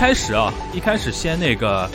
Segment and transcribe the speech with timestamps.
[0.00, 1.86] 一开始啊，一开始先那个，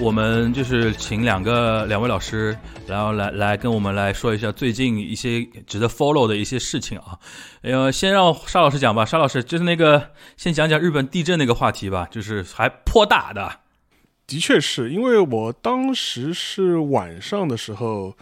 [0.00, 2.56] 我们就是请两个两位老师，
[2.86, 7.18] 然后来来跟我们来说一下最近一些值得 follow 的一些事情啊。
[7.60, 13.60] 呃，先让沙老师讲吧，沙老师就是那个先讲讲日本地震那个话题吧，就是还颇大的。
[14.26, 18.16] 的确是因为我当时是晚上的时候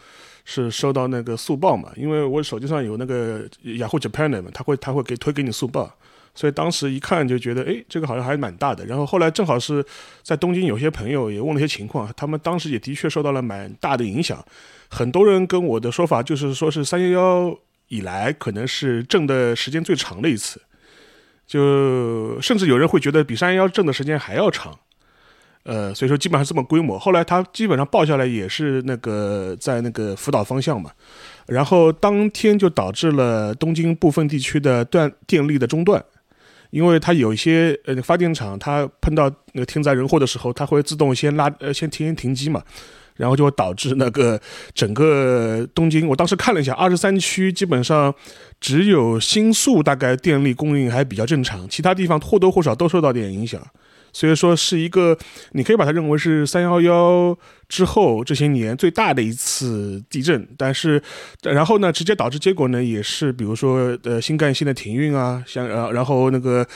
[0.44, 5.88] 是收到那个速报嘛，因为我手机上有那个雅虎 Japan 的嘛，他会他会给推给你速报，
[6.34, 8.84] 所以当时一看就觉得，哎，这个好像还蛮大的。
[8.86, 9.84] 然后后来正好是
[10.22, 14.44] 在东京，有些朋友也问了一些情况，他们当时也的确受到了蛮大的影响。
[14.88, 17.58] 很多人跟我的说法就是说是三幺幺
[17.88, 20.60] 以来可能是震的时间最长的一次，
[21.46, 24.78] 就甚至有人会觉得比三幺幺震的时间还要长。
[25.64, 26.98] 呃，所以说基本上这么规模。
[26.98, 30.90] 后来他基本上报下来也是那个在那个福岛方向嘛，
[31.46, 36.04] 然后当天就导致了东京部分地区的断电力的中断，
[36.72, 42.62] 因为它有一些呃发电厂，它碰到那个天灾人祸的时候，它会自动先拉呃先提前停机嘛，
[43.14, 44.40] 然后就会导致那个
[44.74, 48.14] 整个东京，我当时看了一下，二十三区基本上
[48.58, 53.60] 只有新宿大概电力供应还比较正常，其他地方或多或少都受到点影响。
[54.12, 55.16] 所以说是一个，
[55.52, 57.36] 你可以把它认为是三幺幺
[57.68, 61.02] 之后这些年最大的一次地震，但是，
[61.42, 66.66] 然后呢，直接导致结果呢，也是比如说呃新干线的停运啊， 像呃然后那个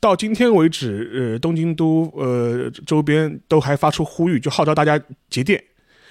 [0.00, 5.62] 到今天为止，呃东京都呃周边都还发出呼吁，就号召大家节电。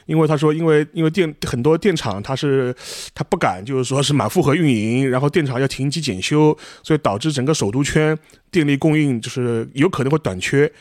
[0.10, 2.76] 因为他说，因为因为电很多电厂，它是
[3.14, 8.18] 它不敢，就是说是满负荷运营，然后电厂要停机检修，所以导致整个首都圈
[8.50, 10.72] 电力供应就是有可能会短缺。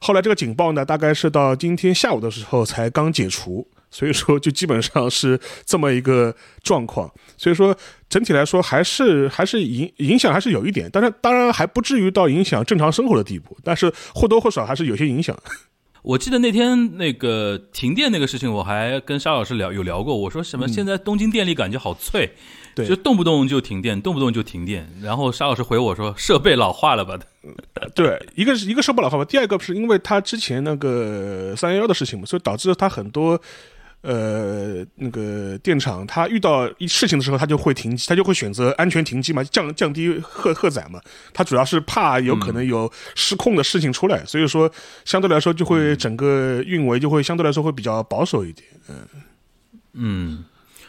[0.00, 7.12] 后来这个警报呢，大概是到今天下午的时候才刚解除，所以说就基本上是这么一个状况。
[7.36, 7.76] 所以说
[8.08, 15.36] 整体来说还是还是影影响还是有一点，但是当然还不至于到影响正常生活的地步，但是或多或少还是有些影响。
[16.08, 20.16] 我记得那天那个停电那个事情，我还跟沙老师聊有聊过。
[20.16, 20.66] 我说什么？
[20.66, 22.32] 现在东京电力感觉好脆，
[22.74, 24.90] 对，就动不动就停电，动不动就停电。
[25.02, 27.18] 然后沙老师回我说：“设备老化了吧？
[27.94, 33.38] ”对，一个是一个设备老化吧，第二个是因为他之前那个三幺幺的事情嘛，所以导致他很多。
[34.00, 41.00] 呃，那个电厂，它遇到一事情的时候，它就会停机，它就会选择安全停机嘛，降降低荷荷载嘛。
[41.34, 44.70] 它主要是怕有可能有失控的事情出来，所以说
[45.04, 48.68] 相对来说就会整个运维就会相对来说会比较保守一点。
[48.88, 48.96] 嗯
[49.94, 50.44] 嗯，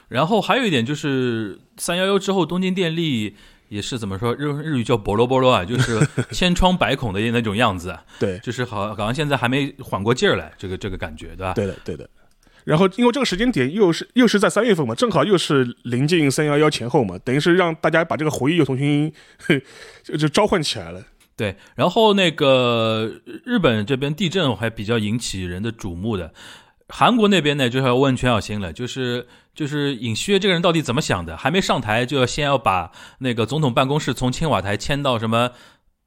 [0.08, 3.36] 然后还有一点就是三幺幺之后，东京电力
[3.70, 6.00] 也是怎么说日日语叫波罗波罗啊，就是
[6.32, 7.98] 千疮百孔的那种样子。
[8.20, 11.54] 对，就是好好像现在还没缓过劲儿来，这个这个感觉，对吧？
[11.54, 12.08] 对的，对的。
[12.66, 19.12] 然后，因为这个时间点又是又是在三月份嘛，正好又是临近三幺幺前后嘛，等于是让大家把这个回忆又重新
[20.04, 21.02] 就就召唤起来了。
[21.36, 23.10] 对，然后那个
[23.46, 26.34] 日本这边地震还比较引起人的瞩目的，
[26.90, 31.38] 韩国那边呢就是要问全小新了，就是就是尹锡悦这个人到底怎么想的？
[31.38, 35.50] 还没上台就要先要把那个总统办公室从青瓦台迁到什么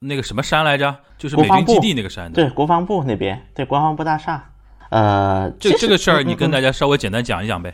[0.01, 0.95] 那个什么山来着？
[1.17, 2.31] 就是美军基地那个山。
[2.31, 4.52] 对，国防部那边，对，国防部大厦。
[4.93, 7.73] 呃，这这个事儿你跟大家稍微简单讲一讲呗。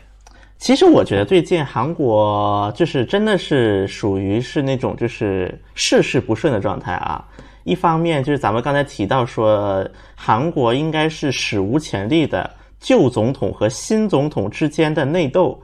[0.57, 7.21] 其实我觉得最近韩国就是真的是属于是那种就是事事不顺的状态啊。
[7.65, 9.85] 一方面就是咱们刚才提到说，
[10.15, 15.61] 韩国应该是史无前例的旧总统和新总统之间的内斗，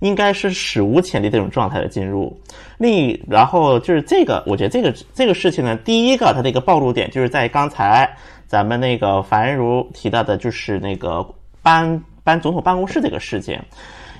[0.00, 2.38] 应该是史无前例这种状态的进入。
[2.76, 8.14] 另一然后就是这个，我觉得这个这个事情呢，第一个它的一个暴露点就是在刚才。
[8.50, 11.24] 咱们那个樊如提到的就是那个
[11.62, 13.56] 搬搬总统办公室这个事情，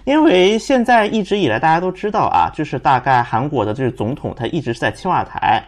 [0.04, 5.60] 因为现在一直以来大家都知道啊，就是大概韩国的就是总统他一直是在青瓦台，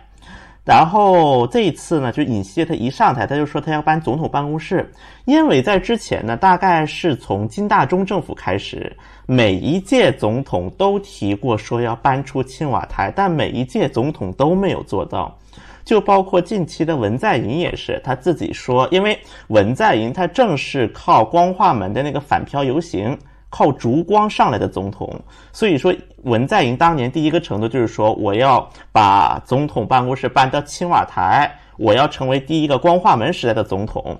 [0.65, 4.89] 然后这一次呢，就尹锡悦他一上台他就说他要搬总统办公室，
[5.25, 8.97] 因为在之前呢，大概是从金大中政府开始，
[9.27, 15.37] 每一届总统都提过说要搬出青瓦台，但每一届总统都没有做到。
[15.85, 19.19] 就包括近期的文在寅也是，他自己说，因为
[19.49, 23.19] 文在寅他正是靠光化门的那个反漂游行，
[23.51, 25.21] 靠烛光上来的总统，
[25.53, 34.17] 所以说文在寅当年第一个承诺就是说，我要把总统办公室搬到青瓦台，我要成为第一个光化门时代的总统，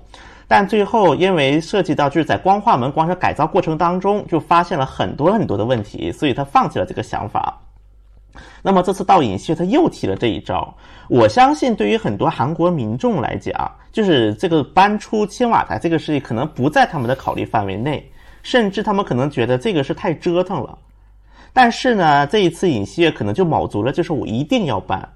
[0.47, 7.57] 但最后因为涉及到就是在光化门光是改造过程当中，就发现了很多很多的问题，所以他放弃了这个想法。
[8.61, 10.75] 那么这次到尹锡悦他又提了这一招，
[11.09, 20.77] 我相信对于很多韩国民众来讲，就是这个搬出青瓦台这个事情可能不在他们的考虑范围内，甚至他们可能觉得这个是太折腾了。
[21.51, 25.07] 但是呢，这一次尹锡悦可能就卯足了，就是我一定要搬，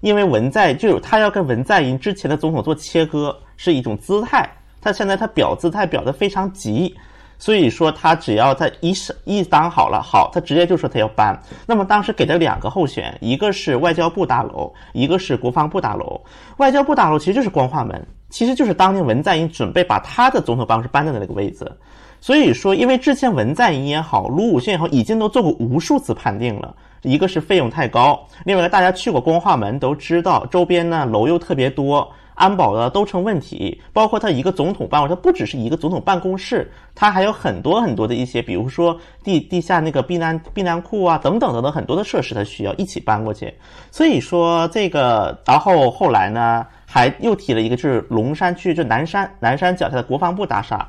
[0.00, 4.46] 因为文在就是他要跟文在寅之前的总统做切割，是一种姿态。
[4.78, 6.94] 他现在他表姿态表得非常急，
[7.38, 8.92] 所以说他只要他一
[9.24, 11.40] 一当好了，好，他直接就说他要搬。
[11.66, 16.20] 那么当时给他两个候选，一个是外交部大楼，一个是国防部大楼。
[16.56, 21.70] 外交部大楼其实就是光化门，其实就是当年文在寅准备把他的总统办公室搬在的那个位置。
[22.18, 26.74] 所以说，因为之前文在寅也好，卢武铉也好，已经都做过无数次判定了。
[27.02, 33.82] 一个是费用太高，另外一个大家去过光化门都知道，周边呢楼又特别多，安保的都成问题。
[33.92, 43.52] 包括他一个总统办公室，它不只是一个总统办公室，他还有很多很多的一些，比如说地地下那个避难避难库啊，等等等等很多的设施，他需要一起搬过去。
[43.90, 50.88] 所以说这个，然后后来呢，还又提了一个，就是龙山区，就南山南山脚下的国防部大厦。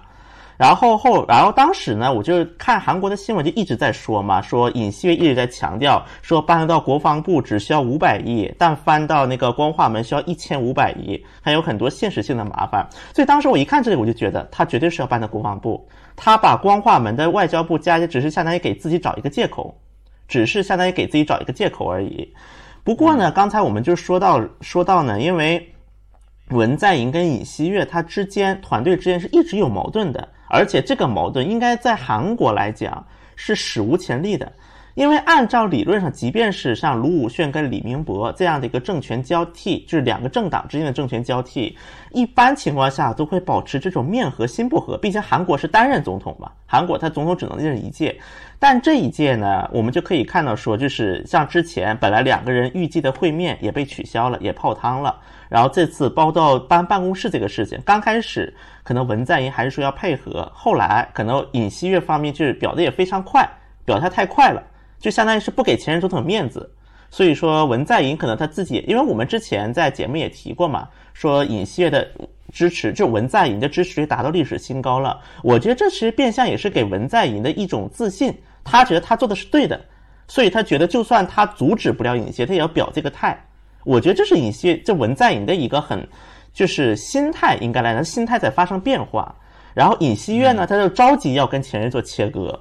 [0.57, 12.83] 然后后，然后当时呢，我就看韩国的新闻，就一直在说嘛，说尹锡悦一直在强调，说搬到国防部只需要五百亿，但翻到那个光化门需要一千五百亿，还有很多现实性的麻烦。
[13.13, 19.79] 所以当时我一看这里，我就觉得他绝对是要搬到国防部，他把光化门的外交部加只是相当于给自己找一个借口，
[20.27, 22.27] 只是相当于给自己找一个借口而已。
[22.83, 25.71] 不过呢，刚才我们就说到说到呢，因为
[26.49, 30.27] 文在寅跟尹锡悦他之间团队之间是一直有矛盾的。
[30.47, 33.05] 而且这个矛盾应该在韩国来讲
[33.35, 34.51] 是史无前例的，
[34.97, 41.77] 因为按照理论上，即便是像卢武铉跟李明博这样的一个政权交替，就是两个政党之间的政权交替，
[42.09, 44.97] 一般情况下都会保持这种面和心不和。
[44.97, 48.19] 毕竟韩国是单任总统嘛，韩国他总统只能任一届，
[48.57, 55.15] 但这一届呢，我们就可以看到说，就是像之前本来两个人预计的会面也被取消了，也泡汤了。
[55.47, 58.51] 然后这次包到搬办公室这个事情，刚开始
[58.81, 63.47] 可能文在寅还是说要配合，后来可能尹锡悦方面就是表的也非常快，
[63.85, 64.63] 表态太快了，
[64.99, 66.69] 就相当于是不给前任总统面子。
[67.09, 72.05] 所以说文在寅可能他自己，因为我们之前在节目也提过嘛，说尹锡悦的
[72.51, 75.17] 支持，就文在寅的支持率达到历史新高了。
[75.41, 78.33] 我觉得这其实变相也是给文在寅的一种自信，
[78.63, 79.79] 他觉得他做的是对的，
[80.27, 83.41] 所以他觉得就算他阻止不了尹锡，他也要表这个态。
[83.85, 86.05] 我觉得这是尹锡这文在寅的一个很，
[86.51, 89.33] 就是心态应该来讲，心态在发生变化。
[89.73, 92.59] 然后尹锡悦呢，他就着急要跟前任做切割，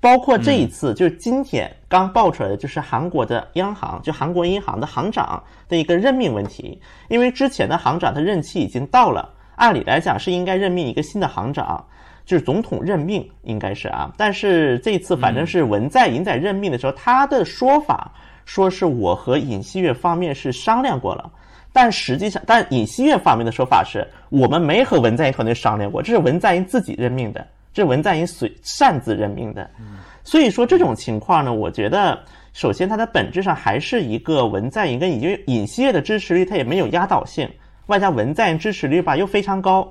[0.00, 6.80] 包括这一次就是今天刚爆出来的，就是韩国的央行，就韩国银行的行长的一个任命问题。
[7.08, 11.84] 因为之前的行长他任期已经到了，按理来讲是应该任命一个新的行长，
[12.24, 14.12] 就是总统任命应该是啊。
[14.16, 18.12] 但是这次反正是文在寅在任命的时候，他的说法。
[18.48, 21.30] 说是我和尹锡悦方面是商量过了，
[21.70, 27.46] 但实际上，但尹锡悦方面的说法是我们没和文在寅团队商量过，这是文在寅自己任命的，这
[27.82, 29.70] 是文在寅随擅自任命的。
[30.24, 32.18] 所以说这种情况呢，我觉得
[32.52, 37.48] 首先它的本质上还是一个文在寅跟尹尹锡悦的支持率它也没有压倒性，
[37.86, 39.90] 外加文在寅支持率吧又非常高，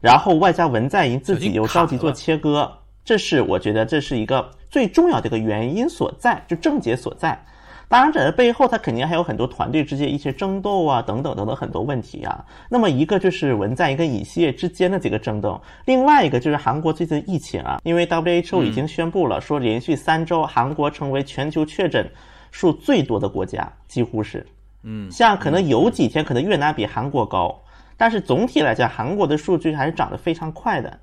[0.00, 2.70] 然后外加文在寅自己又着急做切割，
[3.04, 7.40] 这是我觉得这是一个最重要的一个原因所在，就症结所在。
[7.88, 12.44] 当然，这背后它肯定还有很多团队之间一些争斗啊，等等等等很多问题啊。
[12.68, 22.06] 那么一个就是文在寅跟尹锡悦之间的这个争斗，另外一个就是韩国最近疫情啊，因为 WHO 已经宣布了，说连续三周韩国成为全球确诊
[22.50, 24.46] 数最多的国家，几乎是，
[24.82, 27.58] 嗯，像可能有几天可能越南比韩国高，
[27.96, 30.98] 但是总体来讲，韩国的数据还是涨得非常快的。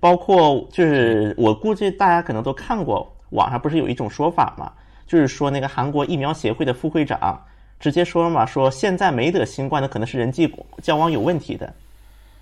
[0.00, 4.72] 包括就是我估计大家可能都看过，网上不是有一种说法嘛？
[5.08, 7.42] 就是说，那个韩国疫苗协会的副会长
[7.80, 10.48] 直接说嘛，说现在没得新冠的可能是人际
[10.82, 11.72] 交往有问题的，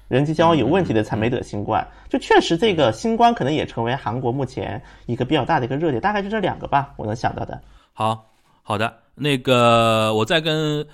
[0.09, 1.87] 人际交往有问题的才没得新冠。
[2.09, 7.59] 就确实，这个新冠可能也成为韩国目前一个比较大的一个热点，大概就这两个吧，我能想到的。
[7.93, 8.27] 好
[8.63, 10.85] 好的，那个我再跟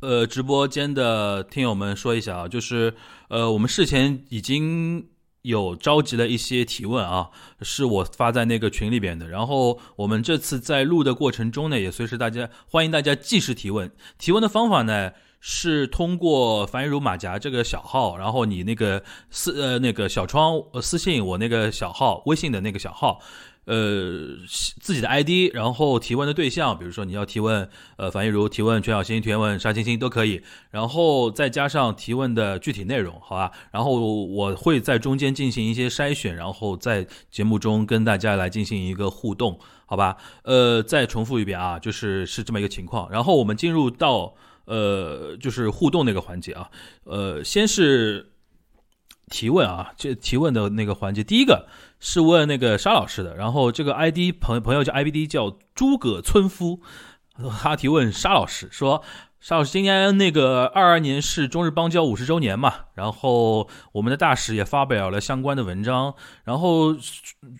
[0.00, 2.94] 呃直播间的听友们说一下啊，就是
[3.28, 5.06] 呃我们事前已经。
[5.42, 7.30] 有召集了一些提问啊，
[7.62, 9.28] 是我发在那个群里边的。
[9.28, 13.90] 然后我们这次在录的过程中呢，也随时大家欢迎大家即时提问。
[14.18, 23.20] 提问的方法呢，是通过樊如马甲这个小号，然后你那个私呃那个小窗私信我那个小号微信的那个小号。
[23.68, 24.38] 呃，
[24.80, 33.52] 自己的 ID，然后提问的对象，比如说你要提问，呃，樊玉茹提问，全小新提问，沙青青都可以，然后再加上提问的具体内容，好吧？
[33.70, 33.92] 然后
[34.24, 40.16] 我会在中间进行一些筛选，然后在节目中跟大家来进行一个互动，好吧？
[40.44, 43.10] 呃，再重复一遍啊，就是是这么一个情况。
[43.10, 44.34] 然后我们进入到
[44.64, 46.70] 呃，就是互动那个环节啊，
[47.04, 48.30] 呃，先是
[49.28, 51.68] 提问啊，这提问的那个环节，第一个。
[52.00, 56.78] 是问那个沙老师的，然后这个 ID 朋朋友叫 IBD 叫诸葛村夫，
[57.60, 59.02] 他提问沙老师说，
[59.40, 66.14] 沙老师，今年那个二二年是中日邦交五十周年嘛，然后我们的大使也发表了相关的文章。
[66.44, 66.94] 然后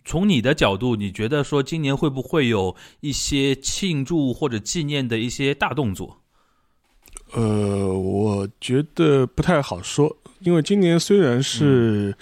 [0.05, 6.19] 从你的角度，你觉得说今年会不会有一些庆祝或者纪念的一些大动作？
[7.33, 12.15] 呃，我觉得不太好说，因为今年虽然是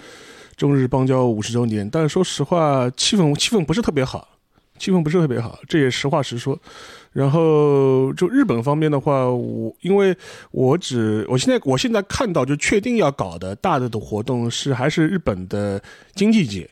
[0.55, 4.27] 中日邦交五十周年，但是说实话，气氛气氛不是特别好，
[4.79, 6.59] 气氛不是特别好，这也实话实说。
[7.13, 10.15] 然后就日本方面的话，我因为
[10.51, 15.81] 我只我现在我现在看到就确定要搞的大的的活动是还是日本的
[16.13, 16.69] 经济界，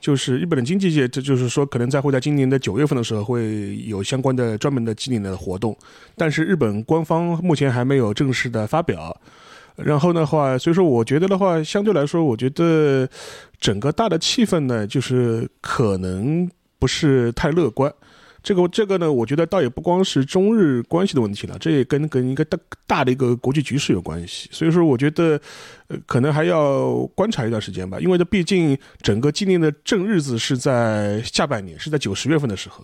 [0.00, 5.76] 就是日本的经济界，这就是说可能在会在今年的九月份的时候会有相关的专门的纪念的活动，
[6.16, 9.20] 但是日本官方目前还没有正式的发表。
[9.76, 13.08] 然后的话，所以说我觉得的话，相对来说，我觉得
[13.58, 17.92] 整个大的气氛呢，就是可能不是太乐观。
[18.42, 24.50] 这个这个呢，我觉得倒也不光是中日关系的问题了，这也跟跟一个大大的一个国际局势有关系。
[24.52, 25.40] 所以说，我觉得，
[25.88, 32.82] 呃，可能还要观察一段时间吧，因为这毕竟整个今年的正日子是在下半年，是在九十月份的时候。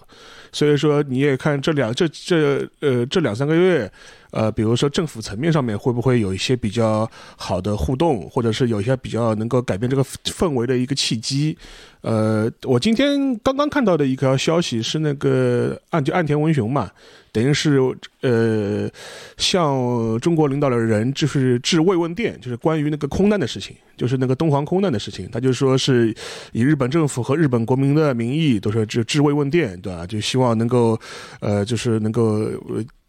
[0.53, 3.91] 所以说，你也看这两这这呃这两三个月，
[4.33, 11.57] 呃，比如说政府层面上面会不会有一些比较好的互动，或者是有一些比较能够改变这个氛围的一个契机？
[12.01, 16.91] 呃，我今天刚刚看到的一条消息是那个岸就岸田文雄嘛。
[17.33, 17.81] 等于是
[18.23, 18.91] 呃，
[19.37, 26.15] 向中国领导的人就是致慰问电，就是关于那个空难的事情，就是那个东航空难的事情，他就说是
[26.53, 30.07] 以日本政府和日本国民的名义，都说致致慰问电，对吧？
[30.07, 30.99] 就希望能够
[31.41, 32.49] 呃，就是能够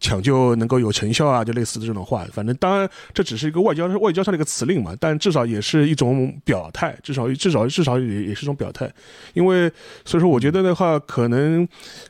[0.02, 2.26] 抢救能够有成效啊，就类似的这种话。
[2.34, 8.92] 反正当然这只是一个外交外交上的一个辞令嘛，但至少也是一种表态，至少至少至少也也是一种表态。
[9.34, 9.72] 因为
[10.04, 11.66] 所以说，我觉得的话，可能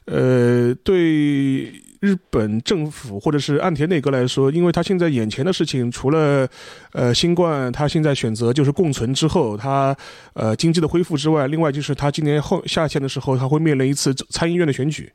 [0.06, 1.72] 呃对。
[2.02, 6.50] 日本政府或者是岸田内阁来说，因为他现在眼前的事情，除了，
[6.94, 9.96] 呃，新冠，他现在选择就是共存之后，他
[10.34, 15.14] 呃经济的恢复之外，另外就是他今年后下线的时候，他会面临一次参议院的选举。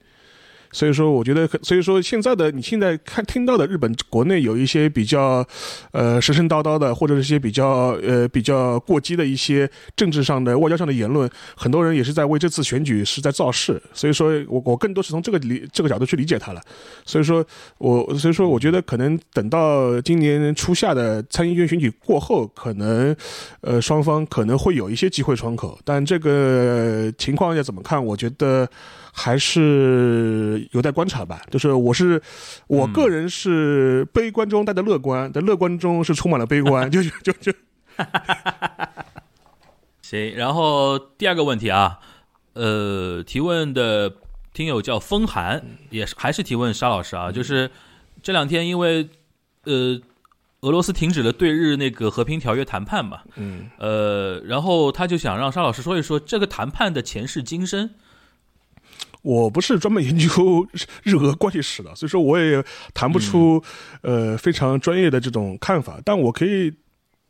[0.73, 5.47] 所以说，我觉得，所以说现在的你现在看听到的日本国内有一些比较，
[5.93, 13.81] 呃，神神叨叨的，或者是些比较呃比较过激的一些政治上的、外交上的言论，很多人也是在为这次选举是在造势。
[13.93, 16.61] 所以说我我更多是从这个理这个角度去理解他了。
[17.05, 17.45] 所以说
[17.79, 23.15] 我所以说我觉得可能等到今年初夏的参议院选举过后，可能
[23.61, 28.05] 呃双方可能会有一些机会窗口，但这个情况要怎么看？
[28.05, 28.69] 我觉得。
[29.19, 31.41] 还是有待观察吧。
[31.51, 32.21] 就是我是
[32.67, 36.89] 我个人是悲观中带着乐观，但乐观中是充满了悲观。
[36.93, 37.51] 就就就，
[40.03, 40.37] 行。
[40.37, 41.99] 然后第二个问题啊，
[42.53, 44.13] 呃，提问的
[44.53, 47.33] 听友叫风寒，也是还是提问沙老师啊。
[47.33, 47.71] 就是
[48.23, 49.09] 这两天因为
[49.65, 49.99] 呃
[50.61, 57.89] 俄罗斯停止了对日那个和平条约谈判嘛，嗯，呃，然后他就想让沙老师说一说这个谈判的前世今生。
[59.27, 60.65] 我不是专门研究
[61.03, 62.65] 日俄关系史的，所以说我也
[62.95, 63.61] 谈不出
[64.03, 66.73] 呃非常专业的这种看法，但我可以。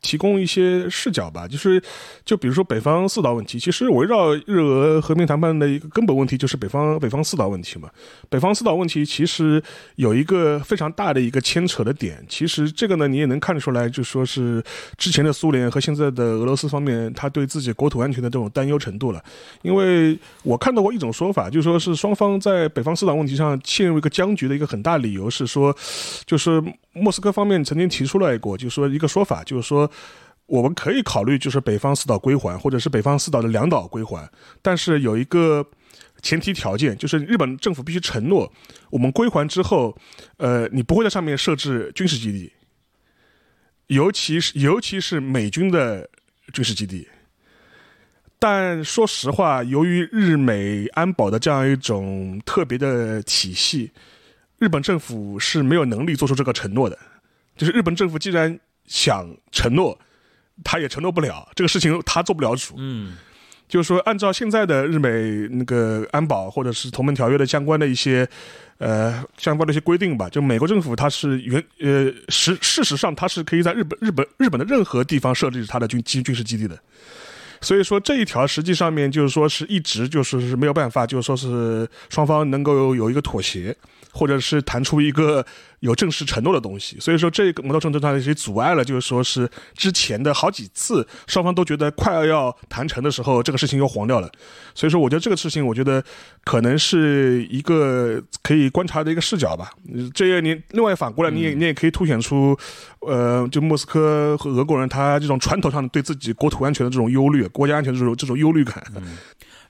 [0.02, 1.82] 提供一些视角吧，就是，
[2.24, 7.90] 就比如说北方四岛问题，其实围绕日俄和平谈判的一个根本问题就是北方北方四岛问题嘛。
[8.28, 9.60] 北方四岛问题其实
[9.96, 14.62] 有一个非常大的一个牵扯的点，其实这个呢你也能看出来，就说是
[14.96, 19.22] 之前的苏联和现在的俄罗斯方面，他对自己国土安全的这种担忧程度了。
[19.62, 25.76] 因为我看到过一种说法，就说是双方在北方四岛问题上陷入一个僵局的一个很大理由是说，
[26.24, 26.62] 就是
[26.96, 29.90] 莫斯科方面曾经提出来过，就是说一个说法，就是说。
[30.48, 34.30] 我们可以考虑，就是北方四岛归还，或者是北方四岛的两岛归还，
[34.62, 35.66] 但是有一个
[36.22, 38.52] 前提条件，就是日本政府必须承诺，
[38.90, 39.98] 我们归还之后，
[40.36, 42.52] 呃，你不会在上面设置军事基地，
[43.88, 46.08] 尤其是尤其是美军的
[46.52, 47.08] 军事基地。
[48.38, 53.90] 但说实话，由于日美安保的这样一种特别的体系，
[54.58, 56.98] 日本政府是没有能力做出这个承诺的。
[57.56, 59.98] 就是日本政府既然想承诺，
[60.62, 62.74] 他也承诺不了这个事情，他做不了主。
[62.76, 63.16] 嗯，
[63.66, 65.08] 就是说，按照现在的日美
[65.50, 68.28] 那个安保或者是同盟条约的相关的一些
[68.76, 76.78] 呃相关的一些规定吧，就美国政府它是原呃实事实上它是可以在日本日本日本的任何地方设立它的军基军事基地的。
[77.62, 83.74] 所以说这一条实际上面就是说是一直就是是没有办法，就是说是双方能够有一个妥协。
[84.16, 85.44] 或者是谈出一个
[85.80, 86.98] 有正式承诺的东西。
[86.98, 94.30] 所以说，这个某种程度上也阻碍了，就是说是之前的好几次双方都觉得快要要谈成的时候，这个事情又黄掉了。
[94.74, 96.02] 所以说，我觉得这个事情，我觉得
[96.44, 99.70] 可能是一个可以观察的一个视角吧。
[100.14, 102.56] 这你另外反过来，你也你也可以凸显出，
[103.00, 108.82] 呃，就莫斯科和俄国人他这种传统上对自己国土安全的这种忧虑、国家安全这种这种忧虑感。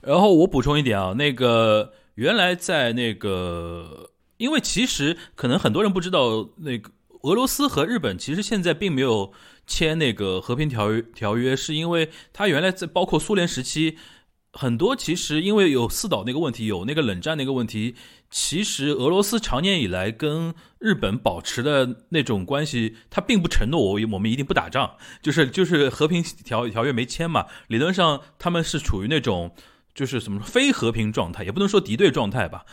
[0.01, 6.91] 然后我补充一点啊，那个原来在那个，因为其实可能很多人不知道，那个
[7.21, 9.33] 俄罗斯和日本其实现在并没有
[9.65, 13.97] 签那个和平条约条约，是因为它原来在包括苏联时期，
[14.53, 17.95] 很多其实因为有四岛那个问题，有那个冷战那个问题，
[18.29, 29.53] 其实俄罗斯长年以来跟日本保持的那种关系，它并不承诺我我们一定不打仗，就是就是和平条条约没签嘛，理论上他们是处于那种。
[29.97, 32.65] 就是什么非和平状态，也不能说敌对状态吧。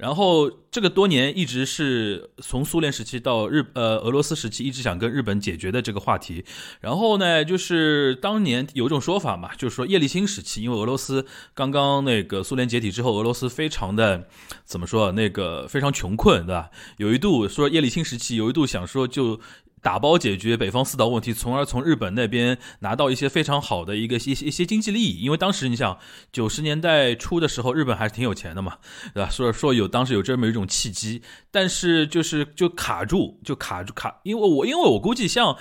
[0.00, 6.42] 然后这个多年一直是从苏联时期到日呃俄罗斯时期，一直想跟日本解决的这个话题。
[6.80, 14.26] 然后呢，就是当年有一种说法嘛，就是说叶利钦时期，因为俄罗斯刚刚那个苏联解体之后，俄罗斯非常的
[14.64, 16.70] 怎么说，那个非常穷困，对吧？
[16.96, 19.38] 有一度说叶利钦时期有一度想说就。
[19.82, 25.20] 打包解决北方四岛问题，从而从日本那边拿到一些非常好的一个一些一些经济利益。
[25.22, 25.98] 因为当时你想
[26.32, 28.76] 九十年代初的时候，日本还是挺有钱的嘛，
[29.14, 29.30] 对吧？
[29.30, 34.20] 所以说有当时有这么一种契机，但是就是就卡住，就卡住卡。
[34.22, 35.56] 因为我因为我估计像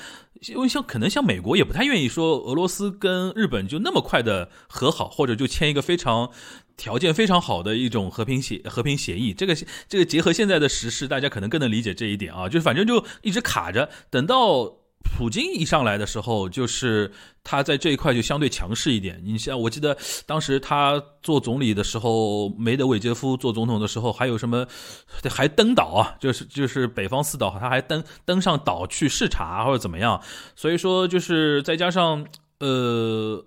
[0.48, 6.32] 因为像可能像美国也不太愿意说俄罗斯跟日本就那么快的和好，或者就签一个非常。
[6.80, 9.54] 条件非常好的一种和平协和平协议，这个
[9.90, 12.48] 这个结合现在的时事，大家可能更能理解这一点啊。
[12.48, 14.64] 就是反正就一直卡着，等到
[15.04, 17.12] 普京一上来的时候，就是
[17.44, 19.22] 他在这一块就相对强势一点。
[19.26, 24.66] 你像我记得当时他做总理的时候，梅德韦杰夫做总统的时候，还有什么
[25.30, 26.16] 还登岛啊？
[26.18, 30.22] 就是就是北方四岛，他还登登上岛去视察或者怎么样。
[30.56, 32.26] 所以说就是再加上
[32.60, 33.46] 呃。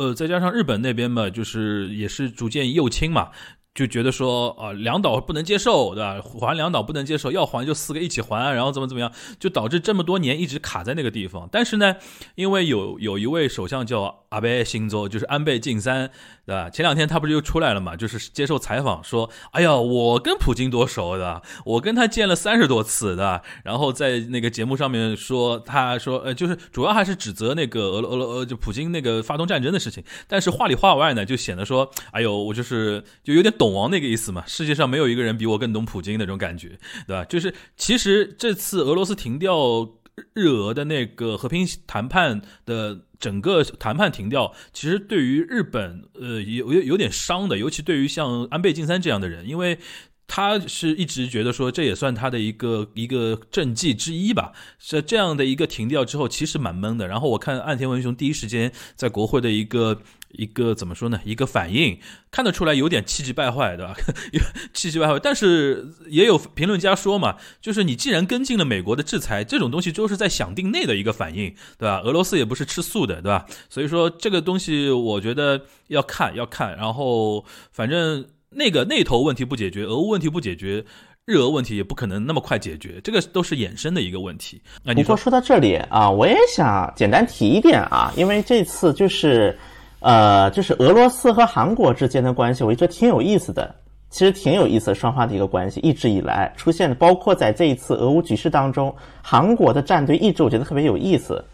[0.00, 3.28] 呃，再加上日本那边嘛，就是也是逐渐右倾嘛。
[3.72, 6.20] 就觉得说啊，两岛不能接受，对吧？
[6.40, 11.48] 还两岛不能接受，要还就四个一起还，然后怎么怎么样，就导致这么多年一直卡在那个地方。
[11.52, 11.94] 但是呢，
[12.34, 16.10] 因为有有一位首相叫安倍晋三，就是安倍晋三，
[16.50, 16.68] 对吧？
[16.68, 17.94] 前两天他不是又出来了嘛？
[17.94, 23.40] 就是接受采访说，哎呀，我跟普京多熟的，我跟他见了三十多次的。
[23.62, 30.02] 然后在那个节目上面说，他说，呃，就是主要还是指责那个俄俄俄就普京那个发动战争的事情。
[30.26, 33.54] 但是话里话外呢，就显得说，哎呦，我就是就有点。
[33.60, 34.42] 懂王那个意思嘛？
[34.46, 37.24] 世界上没有一个人比我更懂普京那种感觉，对吧？
[37.26, 39.86] 就是其实这次俄罗斯停掉
[40.34, 49.78] 日俄的那个和平谈判的整个谈判停掉，其实对于日本呃有有有点伤的，尤其对于像安倍晋三这样的人，因为
[50.26, 54.52] 他是一直觉得说这也算他的一个一个政绩之一吧。
[54.78, 57.08] 是这样的一个停掉之后，其实蛮闷的。
[57.08, 60.00] 然后我看岸田文雄第一时间在国会的一个。
[60.32, 61.20] 一个怎么说呢？
[61.24, 61.98] 一个反应
[62.30, 63.96] 看得出来有点气急败坏，对吧？
[64.72, 72.00] 气急败坏，但是也有评论家说嘛，就是你既然跟进了美国的制裁，这种东西就是在想定内的一个反应，对吧？
[72.04, 73.44] 俄罗斯也不是吃素的，对吧？
[73.68, 80.84] 所以说这个东西我觉得要看要看，然后反正那个那头问题不解决，俄乌问题不解决，
[81.24, 84.62] 日俄问题也不可能那么快解决，这个都是衍生的一个问题。
[84.84, 89.58] 不过说到这里啊，我也想简单提一点啊，因为这次就是。
[90.00, 93.74] 呃，就是俄罗斯和韩国之间的关系，我觉得挺有意思的。
[94.08, 101.44] 其实挺有意思，双方的一个关系，一直以来出现的，包括在这一次俄乌局势当中，韩国的战队一直我觉得特别有意思。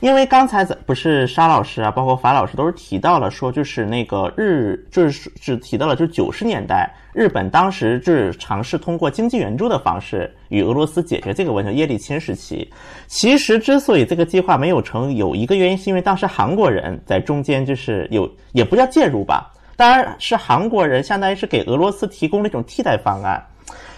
[0.00, 11.72] 因为刚才咱不是沙老师啊，包括法老师都是提到了说，就是那个日，就是只提到了，就是九十年代日本当时是尝试通过经济援助的方式与俄罗斯解决这个问题。
[11.72, 12.72] 叶利钦时期，
[13.08, 23.44] 其实之所以这个计划没有成，有一个原因是因为当时韩国人在中间就是有，也不叫介入吧，当然是韩国人相当于是给俄罗斯提供了一种替代方案。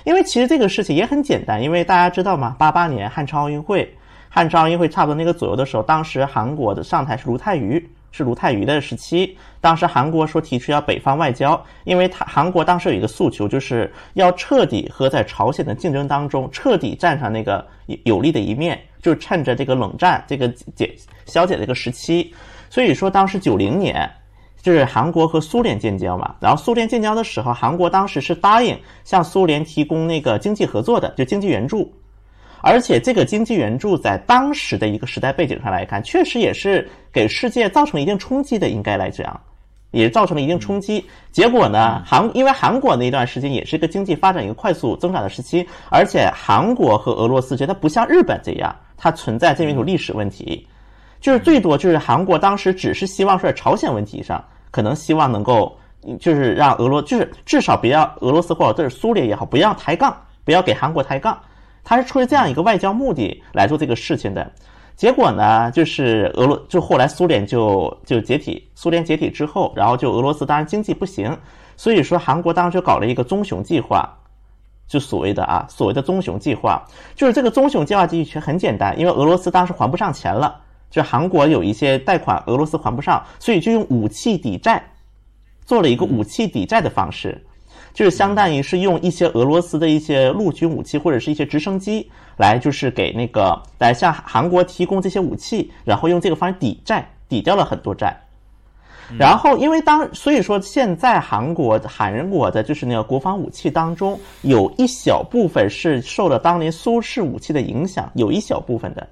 [0.05, 2.57] 因为其实这个事情也很简单，因为大家知道吗？
[2.59, 3.95] 八八年汉城奥运会。
[4.31, 9.37] 汉城奥运会差不多那个左右的时候，当时韩国的上台是卢泰愚，是卢泰愚的时期。
[9.61, 17.67] 当时韩国说提出要北方外交，因为他韩国当时有一个诉求，就是要彻底和在朝鲜的竞争当中彻底站上那个
[18.05, 20.95] 有利的一面，就是趁着这个冷战这个解
[21.27, 22.35] 消解的一个时期。
[22.71, 24.11] 所以说当时九零年
[24.63, 31.93] 就是韩国和苏联建交嘛，然后苏联建交的时候，韩国当时是答应向苏联提供那个经济合作的，就经济援助。
[32.63, 38.69] 而且这个经济援助在当时的一个时代背景上来看，确实也是给世界造成一定冲击的。
[38.69, 39.41] 应该来讲，
[39.91, 41.05] 也造成了一定冲击。
[41.33, 50.67] 结果呢，韩因为韩国那一段时间也是一个经济发展一个快速增长的时期，而且韩国和俄罗斯觉得不像日本这样，它存在这么一种历史问题，
[51.21, 55.77] 就是最多就是韩国当时只是希望说在朝鲜问题上，可能希望能够
[56.21, 61.37] 就是让俄罗就是至少不要俄罗斯或者是苏联也好，不要抬杠，不要给韩国抬杠，
[61.83, 64.53] 他是出于这样一个外交目的来做这个事情的。
[64.97, 71.35] 结果呢，就是俄罗就后来苏联就就解体，苏联解体之后，然后就俄罗斯当然经济不行，
[71.75, 74.07] 所以说韩国当时就搞了一个棕熊计划，
[74.87, 84.85] 就所谓的啊所谓的棕熊计划，就是这个棕熊计划其实很简单，因为俄罗斯当时还不上钱了，就韩国有一些贷款俄罗斯还不上，所以就用武器抵债，
[85.65, 87.43] 做了一个武器抵债的方式。
[87.93, 98.17] 就是相当于是用一些俄罗斯的一些陆军武器或者是一些直升机来，就是给那个来向韩国提供这些武器，然后用这个方式抵债，抵掉了很多债。
[99.19, 109.05] 然后因为当所以说现在韩国韩国的就是那个国防武器当中有一小部分是受了当年苏式武器的影响，有一小部分的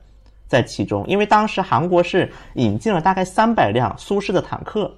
[0.47, 4.89] 在其中，因为当时韩国是引进了大概三百辆苏式的坦克。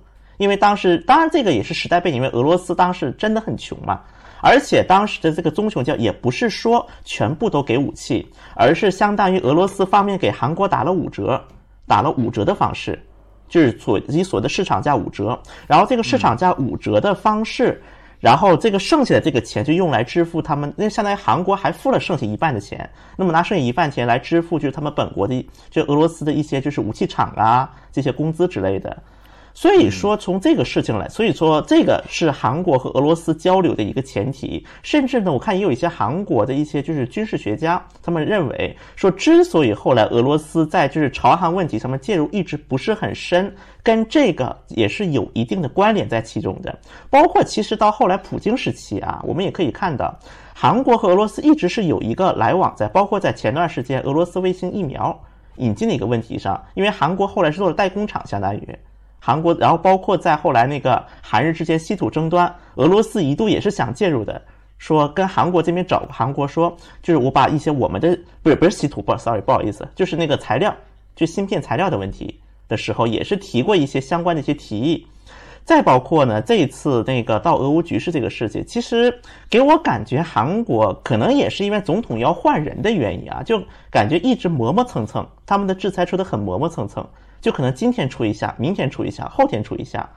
[0.41, 4.01] 因为当时，当然这个也是时代背景，因为俄罗斯当时真的很穷嘛，
[4.41, 8.27] 而且当时的这个棕熊教也不是说全部都给武器，
[8.57, 11.39] 而是相当于俄罗斯方面给韩国打了五折，
[11.87, 12.99] 打了五折的方式，
[13.51, 17.79] 就是所以所的市场价五折，然后这个市场价五折的方式，
[18.19, 28.97] 然后这个剩下的这个钱就用来支付他们，那相当于韩国还付了剩下一半的钱，那么拿剩下一半钱来支付就是他们本国的就俄罗斯的一些就是武器厂啊这些工资之类的。
[29.53, 34.65] 所以说，从这个事情来，所以说这个是韩国和俄罗斯交流的一个前提。
[34.83, 46.79] 甚至呢，我看也有一些韩国的一些就是军事学家，他们认为说，之所以后来俄罗斯在就是朝韩问题上面介入一直不是很深，跟这个也是有一定的关联在其中的。
[47.11, 50.17] 包括其实到后来普京时期啊，我们也可以看到，
[50.55, 52.89] 韩国和俄罗斯一直是有一个来往在。
[52.89, 55.19] 包括在前段时间，俄罗斯卫星疫苗
[55.57, 58.79] 引进的一个问题上，因为韩国后来是做了代工厂，相当于。
[59.21, 64.41] 韩国，然后包括在后来那个韩日之间稀土争端，俄罗斯一度也是想介入的，
[64.79, 70.75] 说跟韩国这边找韩国说，就是我把一些我们的不是不是稀土，不，sorry，不好意思，就是那个材料，
[71.15, 75.07] 就芯片材料的问题的时候，也是提过一些相关的一些提议。
[75.63, 79.15] 再包括呢，这一次那个到俄乌局势这个事情，其实
[79.51, 87.07] 给我感觉韩国可能也是因为总统要换人的原因啊，就感觉一直磨磨蹭蹭，他们的制裁出的很磨磨蹭蹭。
[87.41, 90.09] 就可能今天出一下，明天出一下，后天出一下，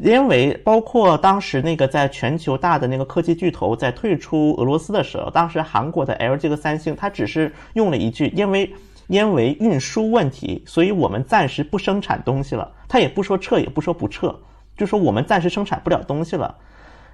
[0.00, 8.72] 因为包括当时那个在全球大的那个科技巨头在退出俄罗斯的时候，当时韩国的 LG 和三星，它只是用了一句，因为
[9.08, 12.70] 因为运输问题，所以我们暂时不生产东西了。
[12.88, 14.38] 他也不说撤，也不说不撤，
[14.76, 16.56] 就说我们暂时生产不了东西了。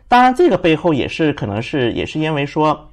[0.07, 2.91] 当然，这个背后也是可能是也是因为说。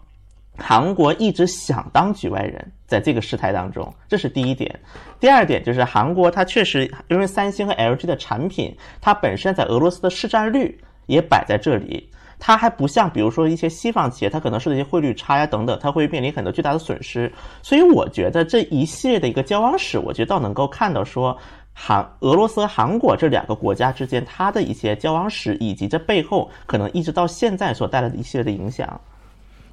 [0.61, 4.79] 韩国一直想当局外人，在这个事态当中，这是第一点。
[5.19, 17.31] 第二点就是韩国，它确实因为三星和 LG 的产品，它本身在俄罗斯的市占率也摆在这里，它还不像比如说一些西方企业，它可能受一些汇率差呀等等，它会面临很多巨大的损失。
[17.61, 21.37] 所以我觉得这一系列的一个交往史，我觉得倒能够看到说，
[21.73, 28.99] 韩俄罗斯和韩国这两个国家之间它的一些交往史，以及这背后可能一直到现在所带来的一系列的影响。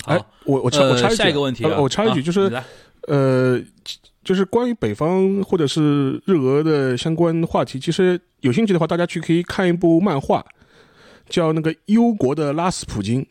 [0.09, 2.51] 哎，我我插我插一个问题，我插一句就是，
[3.07, 3.61] 呃，
[4.25, 10.45] 就是关于北方或者是日俄的相关话题，其实有兴趣的话，大家去可以看一部漫画，
[11.29, 13.23] 叫那个《忧国的拉斯普京》。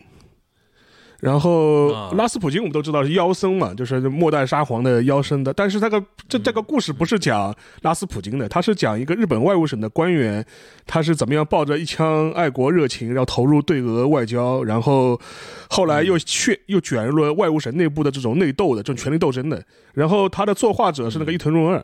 [1.20, 5.52] 然后拉斯普京我们都知道是妖僧嘛，就是末代沙皇的妖僧的。
[5.52, 10.46] 但是这个这这个故事不是讲拉斯普京的，他是讲一个日本外务省的官员，
[10.86, 15.20] 他是怎么样抱着一腔爱国热情，然后投入对俄外交，然后
[15.70, 19.64] 后来又去又卷入了外务省内部的这种内斗的这种权力斗争的。
[19.94, 21.84] 然后他的作画者是那个伊藤润二。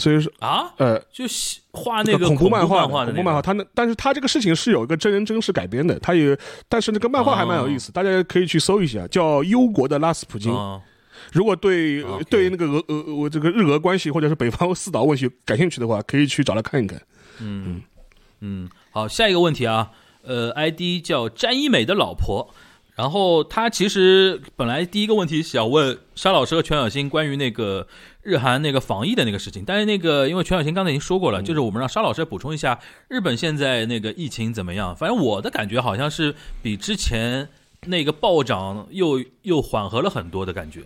[0.00, 1.24] 所以说啊，呃，就
[1.72, 3.40] 画那个恐怖漫画，恐怖漫画。
[3.40, 5.98] 他那，但是他这个事情是有一个真人真事改编的。
[6.00, 6.36] 他也，
[6.68, 10.50] 但是那个漫画还蛮有意思，大家可以去搜一下，叫《忧国的拉斯普京》。
[11.32, 17.00] 如果对对那个俄俄我这个日俄关系或者是北方四岛问题感兴趣的话，可以去找来看一看。
[17.40, 17.82] 嗯
[18.40, 19.90] 嗯，好，下一个问题啊，
[20.22, 22.52] 呃，ID 叫詹一美的老婆。
[22.96, 27.86] 然后他其实本来第一个问题想问沙老师和全小新关于那个
[28.22, 32.78] 日韩那个防疫的那个事情，但是那个因为全小新刚才已经说过了，就是我们让沙老师补充一下
[33.08, 34.94] 日本现在那个疫情怎么样。
[34.94, 37.48] 反正我的感觉好像是比之前
[37.86, 40.82] 那个暴涨又又缓和了很多的感觉。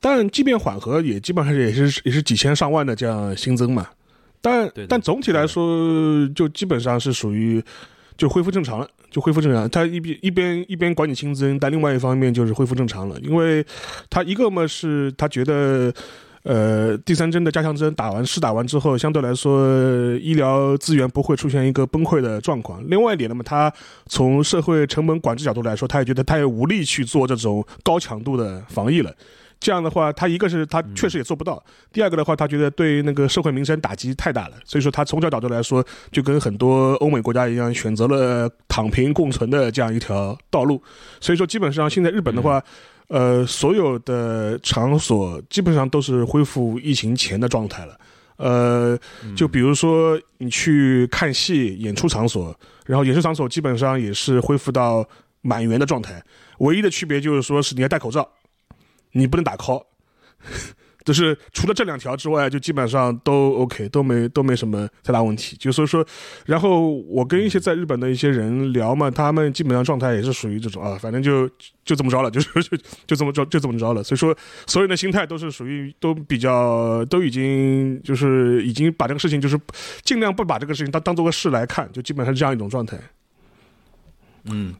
[0.00, 3.88] 但即便缓和，也基本上也是也是几千上万的这样新增嘛。
[4.40, 7.62] 但但总体来说，就基本上是属于
[8.16, 9.70] 就恢复正常了，就恢复正常。
[9.70, 13.64] 他一边一边一边管你新增，但另外一方面就是恢复正常了，因为
[14.10, 15.94] 他一个嘛是他觉得。
[16.44, 19.64] 呃，第三针的加强针打完试打完之后，相对来说
[20.16, 22.82] 医疗资源不会出现一个崩溃的状况。
[22.88, 23.72] 另外一点，那么他
[24.06, 29.14] 从社会成本管制角度来说，他也觉得他也无力去做这种高强度的防疫了。
[29.60, 40.82] 这样的话，他一个是他确实也做不到，第二个的话，他觉得对那个社会民生打击太大了，所以说他从小角度来说，就跟很多欧美国家一样，选择了躺平共存的这样一条道路。
[41.20, 42.60] 所以说，基本上现在日本的话，
[43.12, 48.00] 呃，所有的场所基本上都是恢复疫情前的状态了。
[48.38, 48.98] 呃，
[49.36, 55.06] 就比如说你去看戏、演出场所，然后演出场所基本上也是恢复到
[55.42, 56.24] 满员的状态，
[56.60, 58.26] 唯一的区别就是说是你要戴口罩。
[59.12, 59.84] 你不能打 call，
[61.04, 65.56] 就是除了这两条之外，就基本上都 OK，都没都没什么太大问题。
[65.56, 66.04] 就所以说，
[66.46, 71.48] 然后我跟一些在日本的一些人聊嘛，他们基本上状态也是属于这种啊，反正就
[71.84, 74.02] 就这么着了，就是 就就这么着就这么着了。
[74.02, 74.36] 所以说，
[74.66, 79.58] 所有人的心态都是属于都比较都已经就是已经把这个事情就是
[80.02, 82.98] 尽量不把这个事情当当做个事来看，就基本上是这样一种状态。
[84.44, 84.74] 嗯，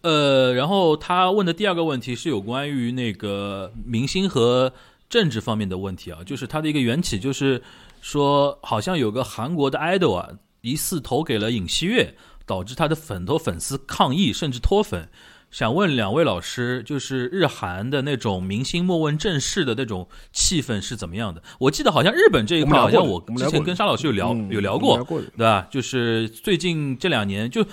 [0.00, 4.72] 呃，然后他问的第二个问题是有关于那个明星和
[5.14, 7.62] 政治方面的问题啊，就是他的一个缘起，就是
[8.00, 10.28] 说好像有个韩国的 idol 啊，
[10.62, 15.08] 疑似投给了尹锡悦，导致他的很多粉丝抗议甚至脱粉。
[15.52, 21.40] 想问两位老师，就是日韩的那种明星莫问政事的那种气氛是怎么样的？
[21.60, 25.00] 我记得好像日本这一块，好像我之前跟沙老师有聊有聊过，
[25.36, 25.68] 对吧？
[25.70, 27.64] 就是最近这两年就。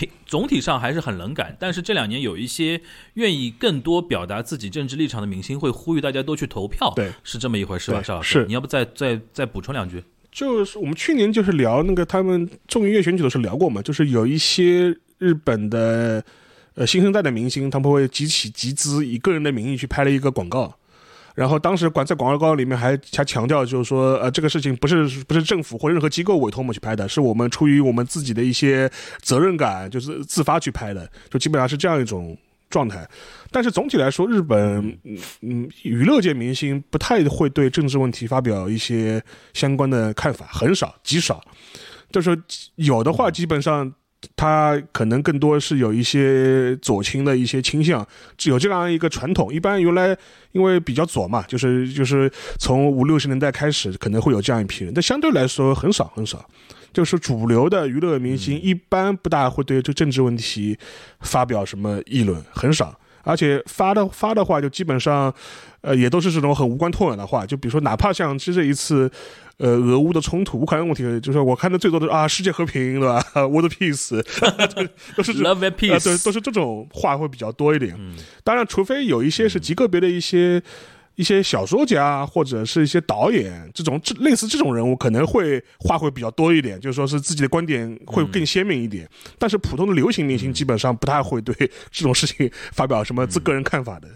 [0.00, 2.80] 平总体上还是很冷感，但是这两年有一些
[3.14, 8.02] 愿意更多表达自己政治立场的明星会呼吁大家都去投票，对，是这么一回事吧？
[8.02, 10.02] 是是，你要不再再再补充两句？
[10.32, 16.24] 就是我们去年就是聊那个他们众议院选举的时候聊过嘛，就是有一些日本的
[16.74, 20.74] 呃新生代的明星，他们会集起集资，以个人的名义去拍了一个广告。
[21.34, 28.90] 然后当时广在广告里面还还强调，就是说，呃，这个事情不是不是政府或任何机构委托我们去拍的，是我们出于我们自己的一些
[29.20, 32.36] 责任感，就是自发去拍的，就基本上是这样一种
[32.68, 33.08] 状态。
[33.50, 34.98] 但是总体来说，日本
[35.42, 39.22] 嗯娱乐界明星不太会对政治问题发表一些
[39.54, 41.42] 相关的看法，很少极少，
[42.10, 42.36] 就是
[42.76, 43.92] 有的话基本上。
[44.36, 48.06] 他可能更多是有一些左倾的一些倾向，
[48.44, 49.52] 有这样一个传统。
[49.52, 50.16] 一般原来
[50.52, 56.44] 因为比较左嘛，就是就是从五六十年代开始，可能会有这样一批人，但相对来说很少很少。
[56.92, 60.76] 就是主流的娱乐明星一般不大会对这政治问题
[61.20, 62.98] 发表什么议论，很少。
[63.22, 65.32] 而且发的发的话，就基本上，
[65.82, 67.46] 呃，也都是这种很无关痛痒的话。
[67.46, 69.10] 就比如说，哪怕像这一次。
[69.60, 73.22] 呃，俄乌的冲突，乌克兰问题，就是我看的最多的啊，世界和平，对吧？
[73.46, 74.16] World Peace，
[75.14, 77.94] 都是 Love and Peace，对，都是这种话会比较多一点。
[78.42, 80.62] 当然，除非有一些是极个别的一些
[81.16, 89.06] 一些小说家或者是一些导演，这种这类似这种人物，可能会话会比较多一点，就是说是自己的观点会更鲜明一点。
[89.38, 91.54] 但是普通的流行明星基本上不太会对
[91.90, 94.08] 这种事情发表什么自个人看法的。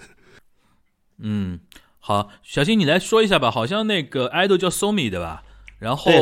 [1.18, 1.60] 嗯。
[2.06, 3.50] 好，小新你来说一下吧。
[3.50, 5.42] 好像那个 idol 叫 Somi 对吧？
[5.78, 6.12] 然后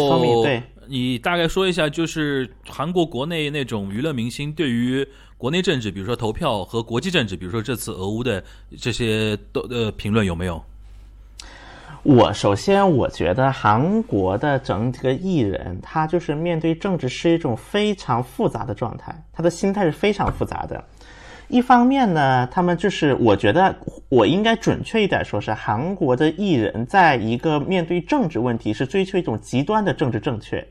[0.86, 5.04] 你大概说一下，就是韩国国内那种娱乐明星对于
[5.36, 8.44] 国内政治，比如说投票和国际政治，比如说这次俄乌的
[8.78, 10.62] 这些都呃评论有没有？
[12.04, 20.84] 我首先我觉得韩国的整体个艺人，他就是面对政治是一种非常复杂的状态，他的心态是非常复杂的。
[21.52, 23.76] 一方面呢，他们就是我觉得
[24.08, 30.66] 我应该准确一点说，是韩国的艺人在一个面对政治问题是追求一种极端的政治正确，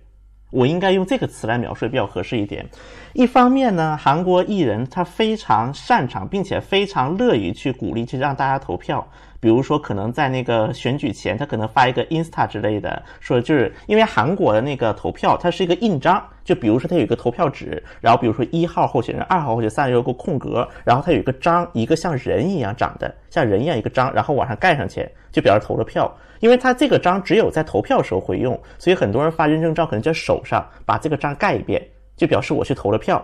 [0.49, 2.65] 我应该用这个词来描述比较合适一点。
[3.13, 9.07] 一方面呢，韩国艺人他非常擅长并且非常乐于去鼓励去让大家投票。
[9.41, 26.15] 比如说，可能在那个选举前，他可能发一个 Insta 之类的，说就是因为韩国的那个投票，它是一个印章，就比如说它有一个投票纸，然后比如说一号候选人、二号候选人、三有个空格，然后它有一个章，一个像人一样长的，像人一样一个章，然后往上盖上去，就表示投了票。
[26.39, 31.81] 因为它这个章只有在投票时候会用，所以很多人发认证照可能在手上把这个章盖一遍，
[32.15, 33.23] 就表示我去投了票。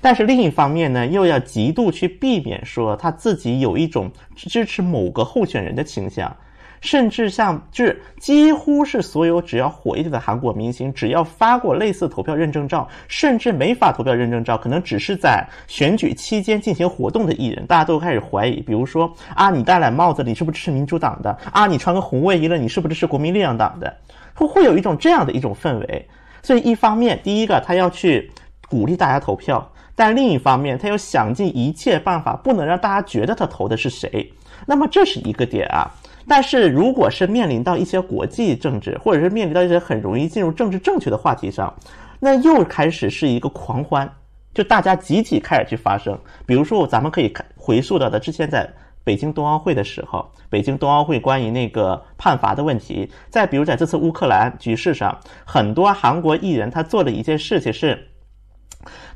[0.00, 6.34] 但是另一方面呢，又要极度去避免说他自己有一种支持某个候选人的倾向，
[6.80, 21.30] 甚至像就是几乎是所有只要火一点的韩国明星，只要发过类似投票认证照，甚至没发投票认证照，可能只是在选举期间进行活动的艺人，大家都开始怀疑，比如说啊，你戴了帽子，你是不是支持民主党的？
[21.52, 23.94] 啊，你穿个红卫衣了，你是不是支持国民力量党的？
[24.34, 26.08] 会会有一种这样的一种氛围。
[26.42, 28.30] 所以一方面，第一个他要去
[28.70, 34.32] 鼓励大家投票，但另一方面，他又想尽一切办法不能让大家觉得他投的是谁。
[34.64, 35.90] 那么这是一个点啊。
[36.28, 41.74] 但是如果是面临到一些国际政治，或者是面临到一些很容易进入政治正确的话题上，
[42.20, 44.08] 那又开始是一个狂欢，
[44.54, 46.16] 就大家集体开始去发声。
[46.46, 48.70] 比如说，咱们可以看回溯到的之前在
[49.02, 58.09] 北京冬奥会的时候，北京冬奥会关于那个判罚的问题，再比如在这次乌克兰局势上，很多韩国艺人他做的一件事情是，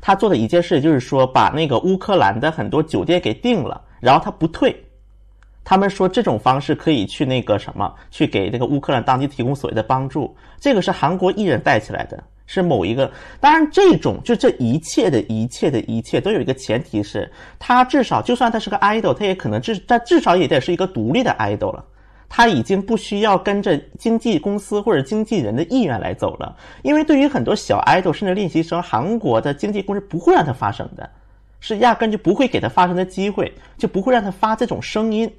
[0.01, 4.75] 他做的一件事就是说把那个乌克兰的很多酒店给订了，然后他不退。
[5.63, 10.35] 他们说这种方式可以去那个什么，去给那个乌克兰当地提供所谓的帮助。
[10.59, 13.11] 这个是韩国艺人带起来的，是某一个。
[13.39, 21.83] 当然，这种就这一切的一切的一切都有一个前提是，他至少就算他是个 idol，他也可能至他至少也得是一个独立的 idol 了。
[22.27, 31.09] 他已经不需要跟着经纪公司或者经纪人的意愿来走了，因为对于很多小 idol 甚至练习生，韩国的经纪公司不会让他发声的，
[31.59, 35.31] 是压根就不会给他发声的机会，就不会让他发这种声音。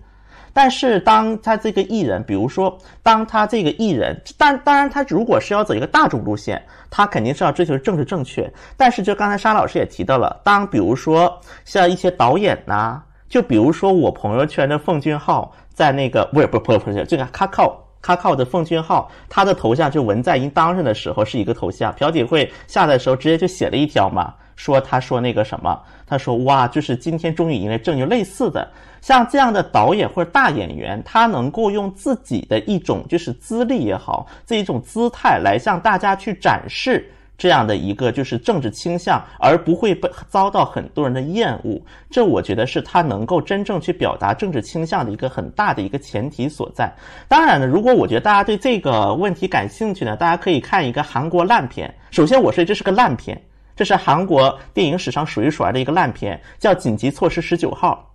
[0.53, 8.51] 但是，当他这个艺人，比如说，当他这个艺人，当当然，他如果是要走一个大众路线，他肯定是要追求政治正确。
[8.75, 24.33] 但是，就刚才沙老师也提到了，当比如说像一些导演呐，就比如说我朋友圈的奉俊昊，在那个不是不是不是不是这个卡靠卡靠的奉俊昊，他的头像就文在寅当任的时候是一个头像，朴槿惠下来的时候直接就写了一条嘛。
[24.57, 28.67] 说他说那个什么，他说哇，就是今天终于迎来正就类似的，
[29.03, 37.07] 像这样的导演或者大演员，他能够用自己的一种就是资历也好，这一种姿态来向大家去展示
[37.39, 41.81] 这样的一个就是政治倾向，而不会被遭到很多人的厌恶。
[42.11, 46.93] 这我觉得是他能够真正去表达政治倾向的一个很大的一个前提所在。
[47.29, 51.95] 当然呢，如果我觉得大家对这个问题感兴趣呢，大家可以看一个韩国烂片。
[52.11, 53.41] 首先，我说这是个烂片。
[53.75, 58.11] 这是韩国电影史上数一数二的一个烂片，叫《紧急措施十九号》。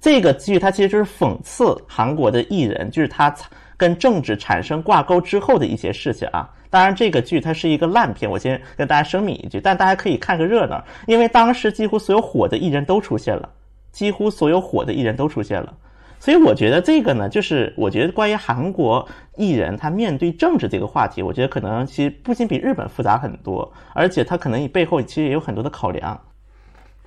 [0.00, 3.34] 这个剧它其实就是讽刺韩国的艺人，就是他
[3.76, 6.48] 跟政治产生挂钩之后的一些事情啊。
[6.74, 13.48] 当然，这个剧它是一个烂片，我先跟大家声明一句，但大家可以看个热闹，因为当时几乎所有火的艺人都出现了，
[13.92, 15.72] 几乎所有火的艺人都出现了。
[16.18, 26.20] 所以我觉得这个呢，就是我觉得关于韩国艺人他面对政治这个话题，我觉得可能其实不仅比日本复杂很多，而且他可能背后其实也有很多的考量。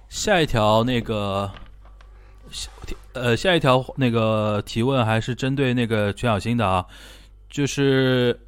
[0.08, 1.52] 下一条那个，
[3.12, 6.86] 呃，下一条那个提问还是针对那个全小新的啊，
[7.50, 8.40] 就是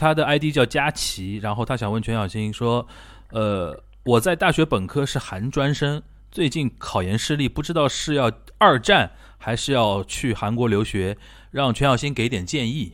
[0.00, 2.86] 他的 ID 叫佳琪，然后他想问全小新说，
[3.32, 9.10] 呃，我在大学本科是韩专生，最近考研失利，不知道是要二战。
[9.42, 11.16] 还是要去韩国留学，
[11.50, 12.92] 让全小新给点建议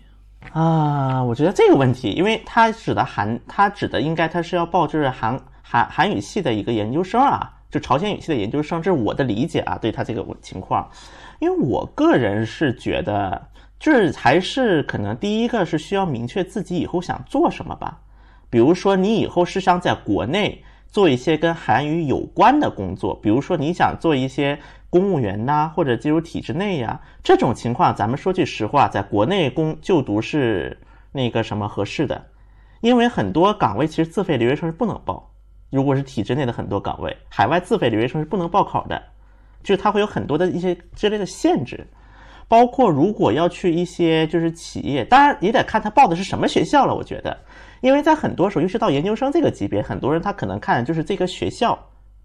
[0.53, 1.21] 啊！
[1.21, 10.89] 我觉得这个问题，因为他指的韩，他指的应该他是要报就是韩韩韩语系的一个研究生啊，就朝鲜语系的研究生，这是我的理解啊，对他这个情况。
[11.41, 18.01] 因为我个人是觉得，就是还是可能第一个是需要明确自己以后想做什么吧，
[18.49, 24.59] 比如说你以后是想在国内做一些跟韩语有关的工作，比如说你想做一些。
[24.89, 30.81] 公务员呐，或者进入体制内呀，这种情况，咱们说句实话，在国内工就读是
[31.13, 32.25] 那个什么合适的，
[32.81, 35.35] 因为很多岗位其实自费留学生是不能报。
[35.71, 39.03] 如果是体制内的很多岗位，海外自费留学生是不能报考的，
[39.63, 41.87] 就是它会有很多的一些之类的限制。
[42.49, 46.95] 包括如果要去一些就是企业，当然也得看他报的是什么学校了。
[46.95, 47.37] 我觉得，
[47.81, 51.79] 因为在很多时候，尤其到研究生这个级别，很多人他可能看就是这个学校。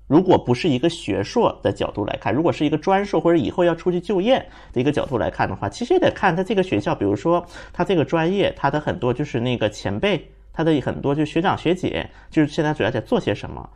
[0.07, 13.69] 如果不是一个学硕的角度来看，如果是一个专硕或者以后要出去就业的一个角度来看的话，其实也得看他这个学校，比如说他这个专业，他的很多就是那个前辈，他的很多就学长学姐，就是现在主要在做些什么。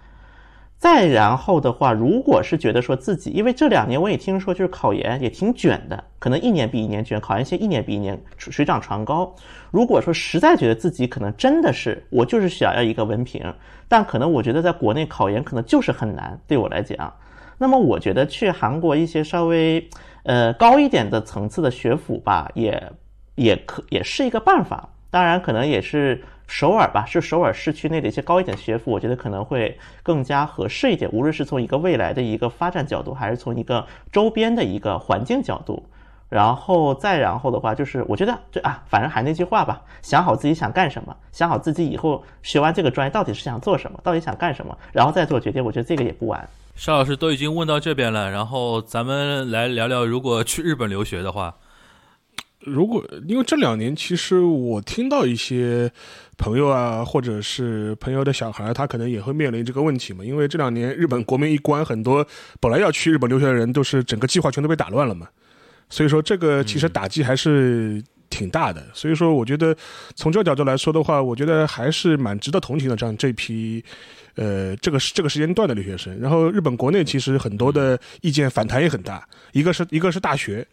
[0.78, 9.34] 再然后的话，如果是觉得说自己，因为这两年我也听说，就是考研也挺卷的，可能一年比一年卷，考研线一年比一年水涨船高。
[9.72, 13.42] 如果说实在觉得自己可能真的是我就是想要一个文凭，
[13.88, 17.12] 但可能我觉得在国内考研可能就是很难，对我来讲，
[17.58, 19.90] 那么我觉得去韩国一些稍微
[20.24, 22.92] 呃高一点的层次的学府吧，也
[23.36, 24.90] 也可也是一个办法。
[25.10, 26.22] 当然，可能也是。
[26.48, 31.10] 首尔吧，是首尔市区内的一些高一点学府，我觉得可能会更加合适一点。
[31.12, 35.84] 无论是从一个未来的一个发展角度，还是从一个周边的一个环境角度，
[36.30, 45.66] 然后再然后的话，就是我觉得，就啊，反正还那句话吧，想好自己想干什么，想好自己以后学完这个专业到底是想做什么，到底想干什么，然后再做决定。
[45.66, 46.48] 我觉得这个也不晚。
[46.76, 51.56] 邵老师都已经问到这边了，然后咱们来聊聊，如果去日本留学的话。
[52.66, 55.92] 如果因为这两年，其实我听到一些
[56.38, 60.26] 朋友啊，或者是朋友的小孩，他可能也会面临这个问题嘛。
[60.26, 62.26] 因为这两年日本国民一关，很多
[62.60, 65.28] 本来要去日本留学的人，都是整个计划全都被打乱了嘛。
[65.90, 68.84] 所以说，这个其实打击还是挺大的。
[68.94, 69.76] 所以说，我觉得
[70.16, 72.96] 从这个角度来说的话，我觉得还是蛮值得同情的。
[72.96, 73.84] 这样这批。
[74.38, 80.68] 呃，这个这个时间段的留学生，然后日本国内其实很多的意见反弹也很大，一个是一个是大学，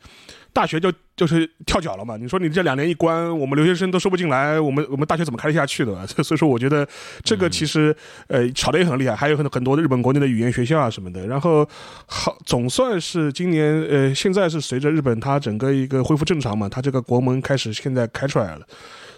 [0.52, 2.16] 大学就就是跳脚了嘛。
[2.16, 6.06] 你说你这两年一关，我们留学生都收不进来，我们我们大学怎么开得下去的？
[6.22, 6.86] 所以说，我觉得
[7.22, 7.94] 这个其实
[8.28, 11.26] 呃吵得也很厉害，还有很多很多的日本国内的语言学校啊什么的。
[11.26, 11.68] 然后
[12.06, 18.66] 好，总算是今年呃现在是随着日本它整个一个恢复正常嘛，它这个国门开始现在开出来了。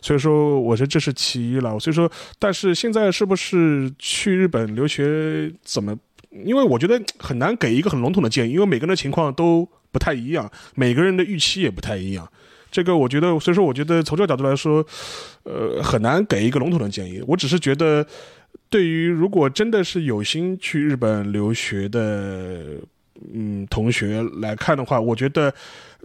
[0.01, 1.79] 所以说，我觉得这是其一了。
[1.81, 5.97] 所以说，但是现在是不是去日本留学怎么？
[6.45, 12.29] 因为我觉得很难给一个很笼统的建议，因为每个人的情况都不太一样，每个人的预期也不太一样。
[12.73, 14.85] 这个我觉得，所以说我觉得从这个角度来说，
[15.45, 17.23] 呃，很难给一个笼统的建议。
[17.29, 18.05] 我只是觉得，
[18.69, 22.79] 对于如果真的是有心去日本留学的，
[23.33, 25.55] 嗯，同学来看的话，我觉得。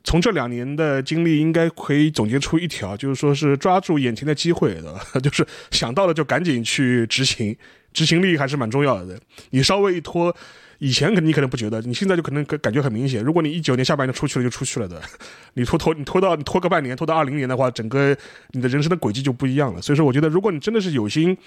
[0.01, 5.19] 从这两年的经历，应该可以总结出一条，就是说是抓住眼前的机会，对吧？
[5.19, 7.53] 就是想到了就赶紧去执行，
[7.91, 9.19] 执行力还是蛮重要的。
[9.49, 10.33] 你稍微一拖，
[10.79, 13.23] 以前可你可能不觉得，你现在就可能感觉很明显。
[13.23, 15.01] 如果你一九年下半年出去了，就出去了的。
[15.53, 18.17] 你拖拖，你拖到你拖个半年，拖到二零年的话，整个
[18.49, 19.81] 你的人生的轨迹就不一样了。
[19.81, 21.37] 所以说，我觉得如果你真的是有心，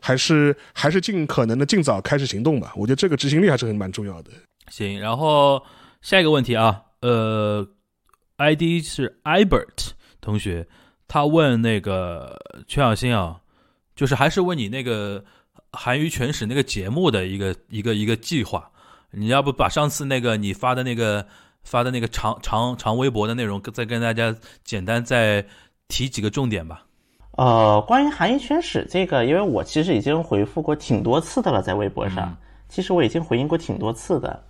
[0.00, 2.72] 还是还是尽可能的尽早开始行动吧。
[2.76, 4.30] 我觉得这个执行力还是很蛮重要的。
[4.68, 5.62] 行，然后
[6.02, 7.66] 下一个问题啊，呃。
[8.42, 9.90] ID 是 Ibert
[10.22, 10.66] 同学，
[11.06, 13.38] 他问那个全小新啊，
[13.94, 15.22] 就是还是问你那个
[15.72, 18.70] 韩娱全史那个节目的一个一个一个计划，
[19.10, 21.26] 你要不把上次那个你发的那个
[21.62, 24.34] 发的那个长长长微博的内容，再跟大家
[24.64, 25.44] 简单再
[25.88, 26.84] 提几个重点吧。
[27.32, 32.36] 呃，关于韩语全史这个，因为我其实已经回复过挺多次的了，在微博上，
[32.68, 34.42] 其实我已经回应过挺多次的。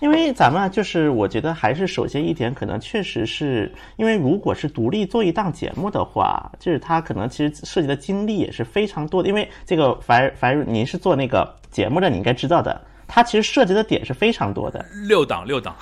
[0.00, 9.28] 因为咱们就是，我觉得还是首先一点，可能确实是因为，如果是独立做一档节目的话，就是他可能其实涉及的精力也是非常多的。
[9.28, 12.80] 因为这个樊樊，您是做那个节目的，你应该知道的，
[13.14, 14.82] 它其实涉及的点是非常多的。
[15.06, 15.76] 六档六档。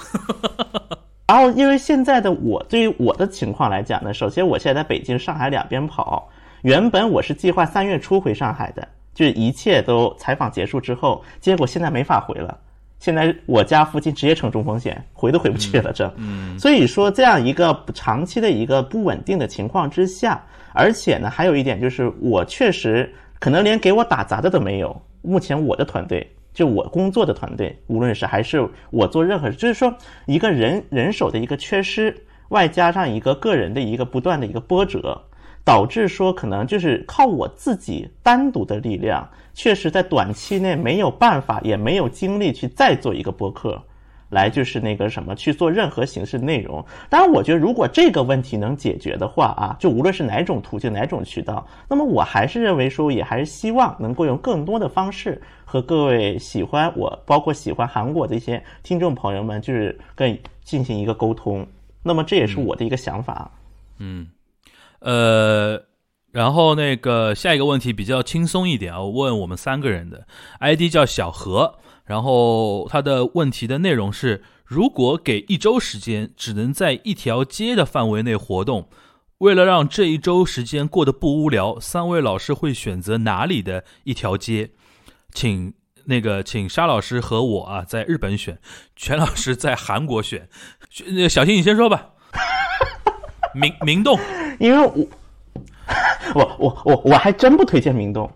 [1.28, 6.28] 然后，因为现在的我对于我的情况来讲呢，首先我现在在北京、上海两边跑，
[6.62, 12.58] 原本我是计划三月初回上海的，就是一切都采访结束之后，结果现在没法回了。
[12.98, 15.92] 现在我家附近直接成中风险，回都回不去了。
[15.92, 23.08] 这，嗯所以说这样一个长期的一个不稳定的情况之下，而且呢，还有一点就是，我确实
[23.38, 25.00] 可能连给我打杂的都没有。
[25.22, 26.28] 目前我的团队，
[26.60, 29.96] 就我工作的团队，无论是还是我做任何，就是说
[30.26, 32.14] 一个人人手的一个缺失，
[32.50, 35.22] 外加上一个个人的一个不断的一个波折，
[35.64, 39.26] 导致说可能就是靠我自己单独的力量。
[39.54, 43.82] 确实，在短期内没有办法，也没有精力去再做一个播客，
[44.30, 46.82] 来就是那个什么去做任何形式内容。
[47.10, 61.66] 当然，我觉得如果这个问题能解决的话啊，就无论是哪种途径、哪种渠道，那么我还是认为说，也还是希望能够用更多的方式和各位喜欢我，包括喜欢韩国的一些听众朋友们，就是跟进行一个沟通。
[62.02, 63.50] 那么这也是我的一个想法。
[63.98, 64.28] 嗯，
[65.00, 65.82] 呃。
[66.32, 70.24] 然后那个下一个问题比较轻松一点啊，问我们三个人的
[70.60, 71.74] ID 叫小何，
[72.10, 78.88] 然后他的问题的内容是：如果给一周时间，只能在一条街的范围内活动，
[79.38, 84.70] 为了让这一周时间过得不无聊，三位老师会选择哪里的一条街？
[85.32, 85.72] 请
[86.06, 88.58] 那个请沙老师和我啊，在日本选，
[88.96, 90.48] 全老师在韩国选。
[91.12, 92.08] 那小新你先说吧。
[93.54, 94.18] 明明洞，
[94.58, 95.06] 因为我。
[96.34, 98.28] 我我我我还真不推荐明洞，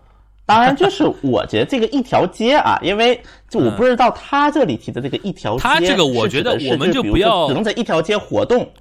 [0.45, 3.19] 当然就是我觉得这个一条街啊，因为
[3.49, 8.71] 就我不知道他这里提的这个一条街，他这个我觉得我们就不要只能在一条街活动，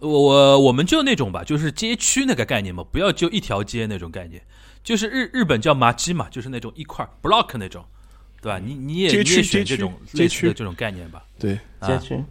[0.00, 4.42] 我我我们就那种吧，就是街区那个概念嘛，不要就一条街那种概念，
[4.84, 7.82] 就是日日本叫麻基嘛，就是那种一块 block 那种，
[8.42, 8.60] 对吧？
[8.62, 12.22] 你你也你也选这种类似的这种概念吧，对街区。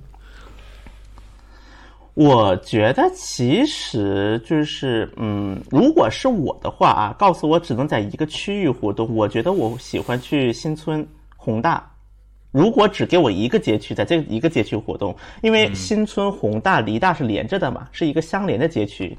[2.18, 11.92] 我觉得其实就是，嗯，如果是我的话啊，告诉我只能在一个区域活动，我觉得我喜欢去新村宏大。
[12.52, 19.16] 如果只给我一个街区，在这一个街区活动，因为新村宏大离大是连着的嘛，是一个相连的街区。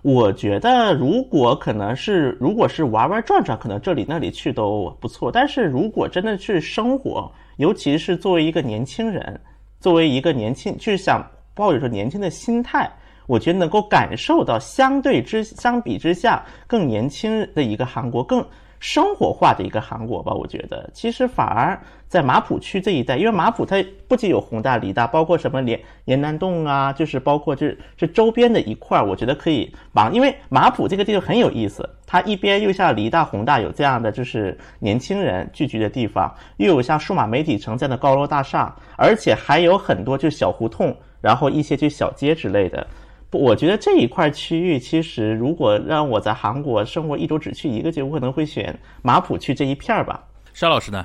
[0.00, 5.30] 我觉得如果可能是，如果是玩玩转转，可能这里那里去都不错。
[5.30, 9.38] 但是如果真的去生活，尤其是作为一个年轻人，
[9.80, 11.22] 作为一个年轻，就想。
[11.58, 12.88] 抱着说年轻的心态，
[13.26, 18.46] 我觉得能够感受到相对之相比之下更年轻的一个韩国，更
[18.78, 20.32] 生活化的一个韩国吧。
[20.32, 30.14] 我觉得其实反而在马浦区这一带，因为马浦它不仅有宏大、梨大，包括什么连延南洞啊，就是包括这这周边的一块，我觉得可以忙。
[30.14, 40.96] 因为马浦这个地方很有意思，它一边又像梨大、宏大有这样的就是年轻人聚居的地方，又有像数码媒体城这样的高楼大厦，而且还有很多就小胡同。
[41.20, 42.86] 然后一些就小街之类的，
[43.30, 50.24] 不，我觉得这一块区域其实如果让我在韩国生活一周只去一个街，我可能会选马浦区这一片儿吧。
[50.54, 51.04] 沙老师呢？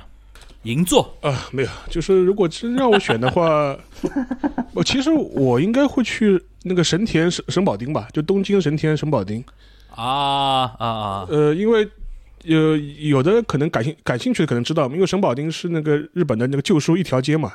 [0.62, 3.76] 银座啊，没有，就是如果真让我选的话，
[4.72, 9.44] 我其实我应该会去那个神田神神保町吧，就东京神田神保町。
[9.90, 11.26] 啊啊啊！
[11.28, 11.86] 呃，因为
[12.44, 17.52] 有有的可能感兴感兴趣的可能知道，因为神保町是那个日本的那个旧书一条街嘛。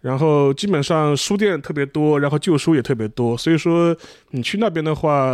[0.00, 3.94] 然后基本上书店特别多，然后旧书也特别多，所以说
[4.30, 5.30] 你去那边的话，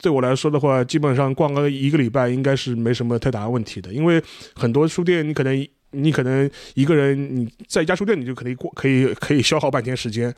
[0.00, 4.20] 对我来说的话，基本上逛个一个礼拜应该是没什么太大问题的，因为
[4.54, 10.34] 很多书店你可能你可能一个人你在一家书店你就可以过可以可以消耗半天时间，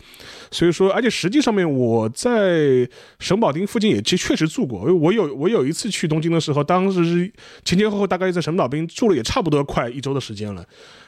[0.51, 2.87] 所以说而且实际上面我在
[3.19, 7.33] 神保町附近也其确实住过，我有我有一次去东京的时候，当时是
[7.65, 10.63] 前前后后大概在神保町住了也差不多快一周的时间了。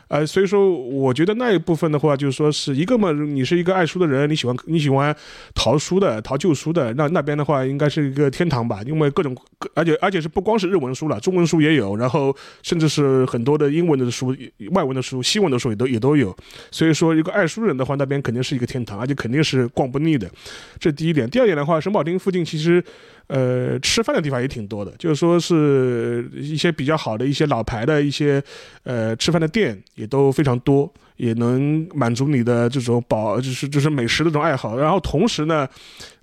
[0.09, 5.15] 呃，所以说，我觉得那一部分的话，就是说是一个嘛，你是一个爱书的人，你喜欢你喜欢
[5.55, 9.37] 淘书的、淘旧书的，那那边的话应该是一个天堂吧，因为各种，
[9.75, 14.35] 而且而且是不光是日文书了，中文书也有，然后甚至是很多的英文的书、
[14.71, 16.37] 外文的书、西文的书也都也都有。
[16.71, 20.31] 所以说，一个爱书人的话，那边肯定是一个天堂，而且肯定是逛不腻的。
[20.79, 21.29] 这第一点。
[21.29, 22.83] 第二点的话，神保町附近其实。
[23.29, 28.43] 呃，吃饭的地方也挺多的，就是说是一些比较好的一些老牌的一些
[28.85, 34.79] 呃吃饭的店也都非常多，也能满足你的这种饱，就是就是美食的这种爱好。
[34.79, 35.69] 然后同时呢，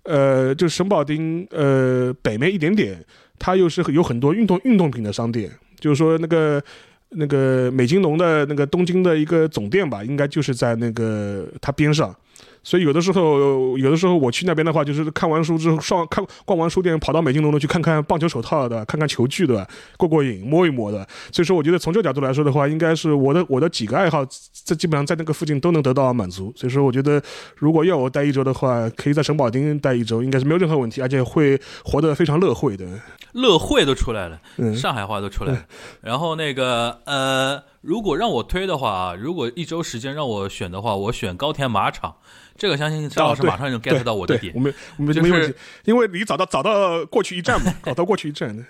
[0.04, 3.04] 呃，就神保町呃北面一点点，
[3.38, 6.64] 它又是有很多运动运动品的商店，就是说那个
[7.10, 12.16] 那个美津浓的那个东京的一个总店吧，应该就是在那个它边上。
[12.64, 21.06] 所以有的时候，有的时候我去那边的话，就是看完书之后，上看逛完书店，跑到美津浓的去看看棒球手套的，看看球具的，过过瘾，摸一摸的。
[21.32, 24.26] 所以说，我觉得从这个角度来说的话，应该是我的我的几个爱好，
[24.64, 26.54] 在基本上在那个附近都能得到满足。
[26.56, 27.22] 所以说，我觉得
[27.58, 32.86] 如果要我待一周的话，可以在神保町待一周，应该是没有任何问题，而且会活得非常乐会的。
[33.34, 34.40] 乐会都出来了，
[34.76, 35.66] 上海话都出来了。
[36.02, 42.16] 然后那个呃，如果让我推的话啊，如果一周时间让我选的话，我选高田马场。
[42.56, 48.66] 这个相信张老师马上就 get 到我的点，我们我们就是因为你找到找到过去一站嘛， 找到过去一站。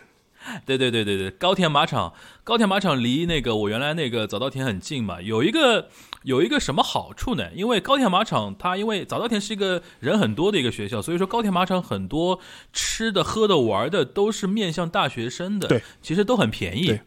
[0.66, 2.12] 对对对对对，高田马场，
[2.44, 5.88] 高田马场离那个我原来那个早稻田很近嘛，有一个
[6.24, 7.50] 有一个什么好处呢？
[7.54, 12.40] 因为高田马场它因为早稻田是一个人很多的一个学校，所以说高田马场很多
[12.74, 17.00] 吃的、喝的、玩的都是面向大学生的，对，其实都很便宜。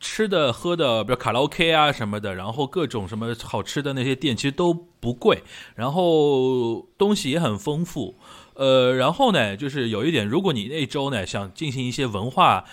[0.00, 5.42] 吃的喝的，比如卡拉 OK 啊什么的，然后各种什么好吃的那些店其实都不贵，
[5.76, 8.16] 然后东西也很丰富，
[8.54, 12.64] 呃，然后呢，就是有一点，如果你那周呢想进行一些文化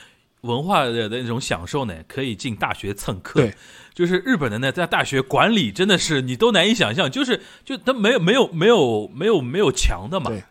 [0.42, 3.42] 文化的那种享受呢，可以进大学蹭课。
[3.42, 3.54] 对，
[3.94, 10.42] 就是日本的呢，在大学管理真的是你都难以想象，就是就他没有没有没有没有没有墙的嘛，对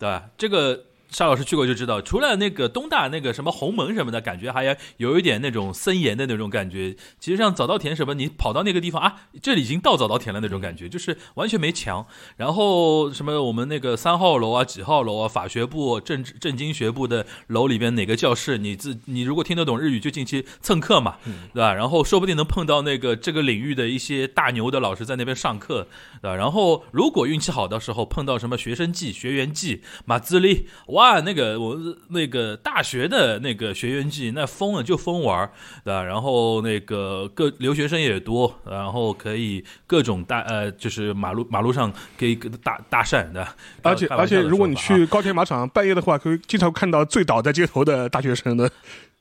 [0.00, 0.30] 吧？
[0.36, 0.86] 这个。
[1.14, 6.96] 沙老师去过就知道，除了那个东大那个什么鸿门什么的，感觉还有一点那种森严的那种感觉。
[7.20, 12.04] 其实像早稻田什么，你跑到那个地方啊，这里已经到早稻田了那种感觉，就是完全没墙。
[12.36, 21.18] 然后什么我们那个三号楼啊、几号楼啊、法学部、政治政经学部的楼里边哪个教室，你自你如果听得懂日语就进去蹭课嘛，
[21.52, 21.72] 对吧？
[21.72, 25.86] 然后说不定能碰到那个这个领域的一些大牛的老师在那边上课，
[26.20, 26.34] 对吧？
[26.34, 31.03] 然后如果运气好的时候碰到什么学生季、学员季、马自立，哇！
[31.04, 31.78] 啊，那个我
[32.08, 35.48] 那个大学的那个学员季，那疯了就疯玩
[35.84, 36.02] 对吧？
[36.02, 43.46] 然后那个各留学生也多，然后可以各种大呃，就是马路马路上可以搭搭讪的。
[43.82, 48.70] 而且而且，如果你去高田马场半夜的话，可以经常看到醉倒在街头的大学生的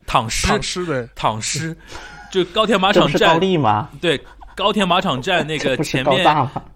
[0.06, 1.76] 躺尸躺尸的躺尸。
[2.32, 3.90] 就高田马场站吗？
[4.00, 4.20] 对。
[4.56, 6.24] 高田马场站那个前面，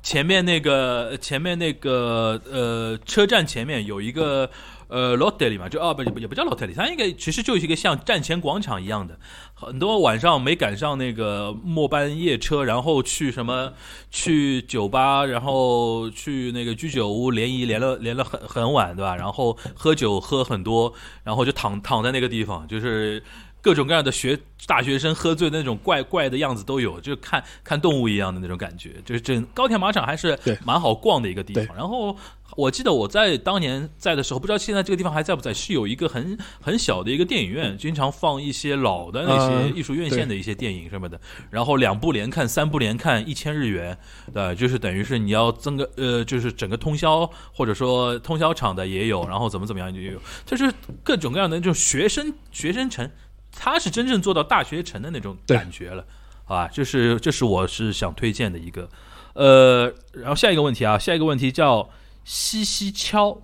[0.01, 4.49] 前面那个前面那个呃车站前面有一个
[4.88, 9.18] 呃 e 里嘛，就哦不也不叫 e 里，它应该其实就是一个像站前广场一样的。
[9.54, 13.74] 很多晚上没赶上那个末班夜车，然后去什么
[14.12, 19.16] 去酒吧，然后去那个居酒屋联谊，连了连了很很晚，对吧？
[19.16, 23.24] 然后喝酒喝很多，然后就躺躺在那个地方，就是。
[23.60, 28.94] 各种各样的学大学生喝醉的那种怪怪的样子都有，就看看动物一样的那种感觉。
[29.04, 31.76] 就是整高田马场还是蛮好逛的一个地方。
[31.76, 32.16] 然后
[32.58, 41.22] 我记得我在当年在的时候，不知道现在这个地方还在不在，是有一个很很小的一个电影院，经常放一些老的那些嗯艺术院线的一些电影什么的。
[41.51, 43.95] 然后两部连看、三部连看，一千日元，
[44.34, 53.08] 对，就是等于是你要增个呃，就是整个通宵或者说通宵场的也有，然后怎么怎么样也有，就是各种各样的这种学生学生城，
[53.51, 56.03] 他是真正做到大学城的那种感觉了，
[56.45, 58.89] 啊，就是这是我是想推荐的一个，
[59.34, 61.88] 呃，然后下一个问题啊，下一个问题叫
[62.30, 63.41] 西西敲，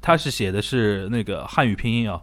[0.00, 2.22] 他是写的是那个汉语拼音啊，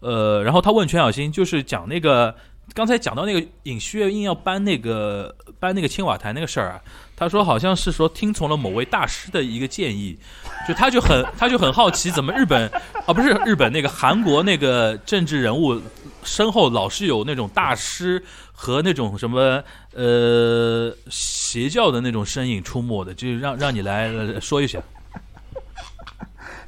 [0.00, 2.36] 呃，然后他问全小新，就是讲那个
[2.74, 6.80] 刚才讲到那个尹锡悦硬要搬那个搬那个青瓦台那个事儿啊，
[7.14, 10.18] 他说好像是说听从了某位大师的一个建议，
[10.66, 12.70] 就他就很他就很好奇，怎么日本
[13.04, 15.78] 啊不是日本那个韩国那个政治人物
[16.22, 24.80] 身后老是有那种大师和那种什么呃邪教的那种身影出没的，就让让你来呃说一下。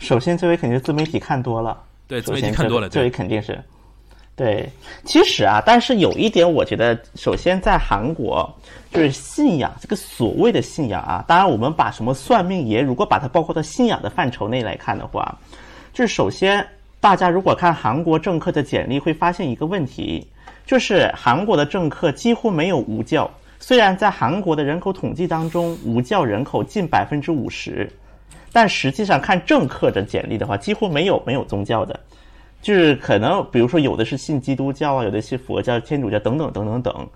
[0.01, 1.83] 首先，这位肯定是自媒体看多了。
[2.07, 3.59] 对，自媒体看多了，这位对，肯定是。
[4.37, 4.69] 对，
[5.05, 8.53] 其实啊，但是有一点，我觉得，首先在韩国，
[8.91, 15.39] 就是信仰这个所谓的信仰啊，当然我们把什么算命爷，如果把它包括到信仰的范畴内来看的话，
[15.93, 16.67] 就是首先
[17.01, 20.27] 大家如果看韩国政客的简历，会发现一个问题，
[20.67, 23.31] 就是韩国的政客几乎没有无教。
[23.61, 27.89] 虽然在韩国的人口统计当中，无教人口近百分之五十，
[28.53, 32.01] 但实际上看政客的简历的话，几乎没有没有宗教的。
[32.65, 37.09] 就是可能，比如说有的是信基督教啊，有的是佛教、天主教等等等等等。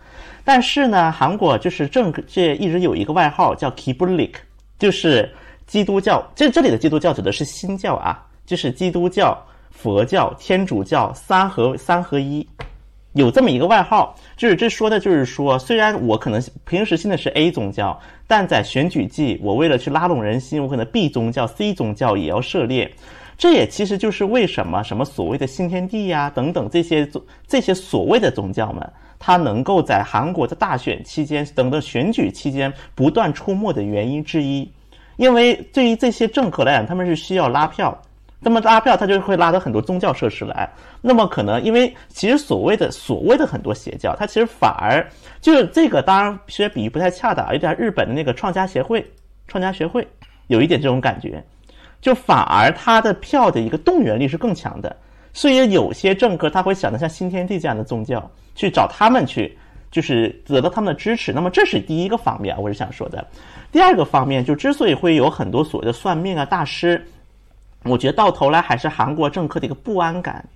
[0.45, 4.35] 但是呢，韩国就是政界一直有一个外号叫 Kibbulik，
[4.79, 5.27] 就是
[5.67, 6.23] 基督教。
[6.35, 12.47] 这这里的基督教指的是新教啊，就是基督教、佛教、天主教三合三合一。
[13.15, 22.93] 有这么一个外号，就是这说的就是说，虽然我可能平时信的是 A 宗教，但在选举季，我为了去拉拢人心，我可能 B 宗教、C 宗教也要涉猎。
[23.39, 34.69] 这也其实就是为什么什么所谓的新天地呀、等等这些宗这些所谓的宗教们，它能够在韩国的大选期间等等选举期间不断出没的原因之一。
[35.17, 37.97] 因为对于这些政客来讲，他们是需要拉票，
[38.41, 40.69] 那么拉票他就会拉到很多宗教设施来。
[41.01, 45.09] 那么可能因为其实所谓的所谓的很多邪教，它其实反而
[45.41, 49.09] 就是这个，当然其实比喻不太恰当，有点日本的那个创家协会、
[49.47, 50.07] 创家学会
[50.49, 51.45] 有一点这种感觉。
[52.01, 54.97] 就反而他的票的一个动员力是更强的，
[55.33, 59.59] 所以有些政客他会想到像新天地这样的宗教去找他们去，
[59.91, 61.33] 就是得到他们的支持。
[61.33, 63.27] 那么这是第一个方面，我是想说的。
[63.73, 67.05] 第二个方面，就之所以会有很多所谓的算命啊大师，
[67.83, 70.49] 我觉得到头来还是韩国政客的一个不安感，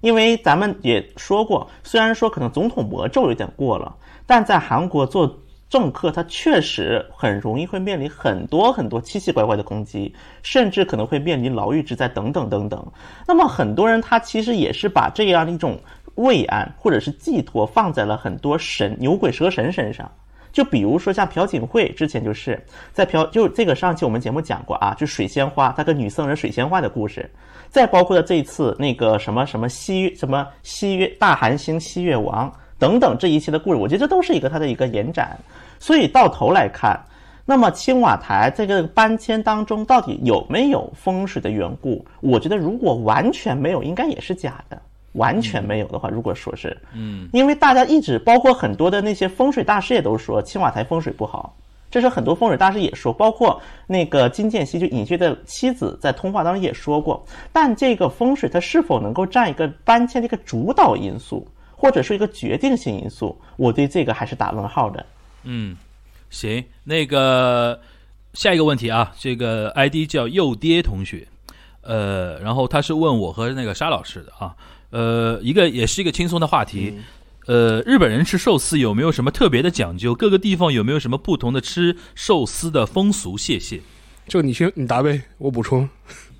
[0.00, 3.94] 因为咱们也说过，虽然说可能总统魔咒有点过了，
[4.26, 5.38] 但在韩国做。
[5.68, 12.86] 政客他确实很容易会面临很多很多奇奇怪怪的攻击，甚至可能会面临牢狱之灾等等等等。
[13.26, 15.76] 那么很多人他其实也是把这样的一种
[16.14, 20.10] 慰安或者是寄托放在了很多神牛鬼蛇神身上。
[20.52, 22.58] 就比如说像朴槿惠之前就是
[22.90, 27.30] 在朴，就这个上期我们节目讲过啊，就水仙花，他跟女僧人水仙花的故事。
[27.68, 32.50] 再包括了这一次那个什么什么西什么西月大韩星西月王。
[32.78, 35.36] 等等这一切的故事，我觉得这都是一个它的一个延展。
[35.78, 36.98] 所以到头来看，
[37.44, 42.04] 那么青瓦台这个搬迁当中到底有没有风水的缘故？
[42.20, 44.80] 我觉得如果完全没有，应该也是假的。
[45.12, 51.56] 完全没有的话，如果说是，嗯，因为大家一直包括很多的那些风水大师也都说青瓦台风水不好，
[51.90, 57.24] 这是很多风水大师也说，包括那个金建熙就尹锡的妻子在通话当中也说过。
[57.50, 61.48] 但这个风水它是否能够占一个搬迁的一个主导因素？
[61.76, 65.04] 或者是一个决定性因素，我对这个还是打问号的。
[65.44, 65.76] 嗯，
[66.30, 67.78] 行，那个
[68.32, 71.28] 下一个问题啊，这个 ID 叫幼爹同学，
[71.82, 74.56] 呃，然后他是问我和那个沙老师的啊，
[74.90, 76.92] 呃，一个也是一个轻松的话题，
[77.46, 80.14] 呃，日本人吃寿司有没有什么特别的讲究？
[80.14, 83.36] 各个地方有没有什么不同的吃寿司的风俗？
[83.36, 83.80] 谢谢。
[84.26, 85.88] 就你先你答呗，我补充。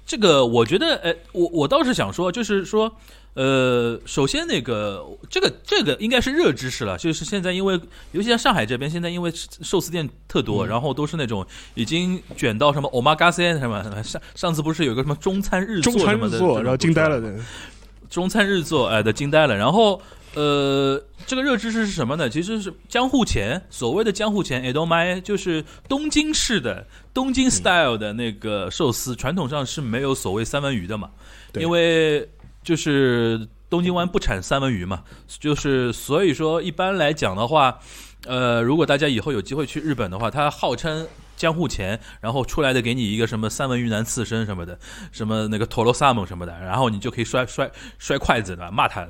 [0.04, 2.90] 这个我觉得，呃，我我倒是想说，就是说。
[3.36, 7.78] 呃，首先那个这个这个应该是热知识了，就是现在因为
[8.12, 9.30] 尤其像上海这边，现在因为
[9.60, 17.30] 寿司店特多，然后都是那种已经卷到什么 omakase 什么上上次不是有个什么中餐日中餐什么的，然后惊呆了的。
[18.08, 19.54] 中餐日做，哎的惊呆了。
[19.54, 20.00] 然后
[20.32, 22.30] 呃，这个热知识是什么呢？
[22.30, 31.10] 其实是江户前，所谓的江户前 edomai 就是东京式的东京 style 的那个寿司，传统上是没有所谓三文鱼的嘛，
[31.52, 32.26] 因为。
[32.66, 35.04] 就是东京湾不产三文鱼嘛，
[35.38, 37.78] 就是所以说一般来讲的话，
[38.26, 41.06] 呃，如果大家以后有机会去日本的话，它号称。
[41.36, 44.78] 江户前，然后出来的给你一个什么三文鱼男刺身什么的，
[45.12, 49.06] 什么那个陀螺萨蒙什么的，然后你就可以摔摔摔筷子的，骂他，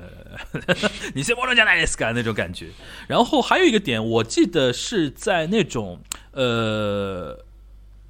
[1.15, 2.67] 你是莫能加奈斯干那种感觉。
[3.07, 6.01] 然后还有一个点，我记得是在那种
[6.33, 7.45] 呃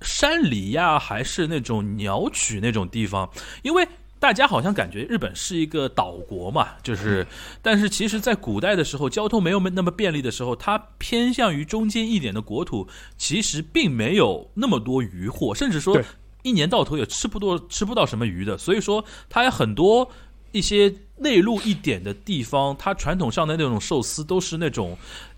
[0.01, 3.29] 山里呀，还是那种鸟取那种地方，
[3.61, 3.87] 因为。
[4.20, 7.26] 大家好像感觉日本是一个岛国嘛，就是，
[7.61, 12.88] 但是其实，在古代的时候，交通没有那么便利的时候，它偏向于中间一点的国土，
[13.18, 16.01] 其实并没有那么多渔获，甚至说
[16.41, 18.57] 一年到头也吃不多，吃不到什么鱼的。
[18.57, 20.09] 所以说，它有很多
[20.51, 24.97] 一些内陆一点的地方，它传统上的那种寿司都是那种。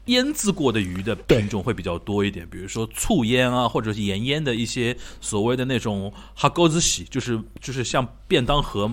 [0.10, 8.92] 腌制过的鱼的品种会比较多一点，比如说醋腌啊，或者是盐腌的一些所谓的那种哈勾子洗，就是就是像便当盒。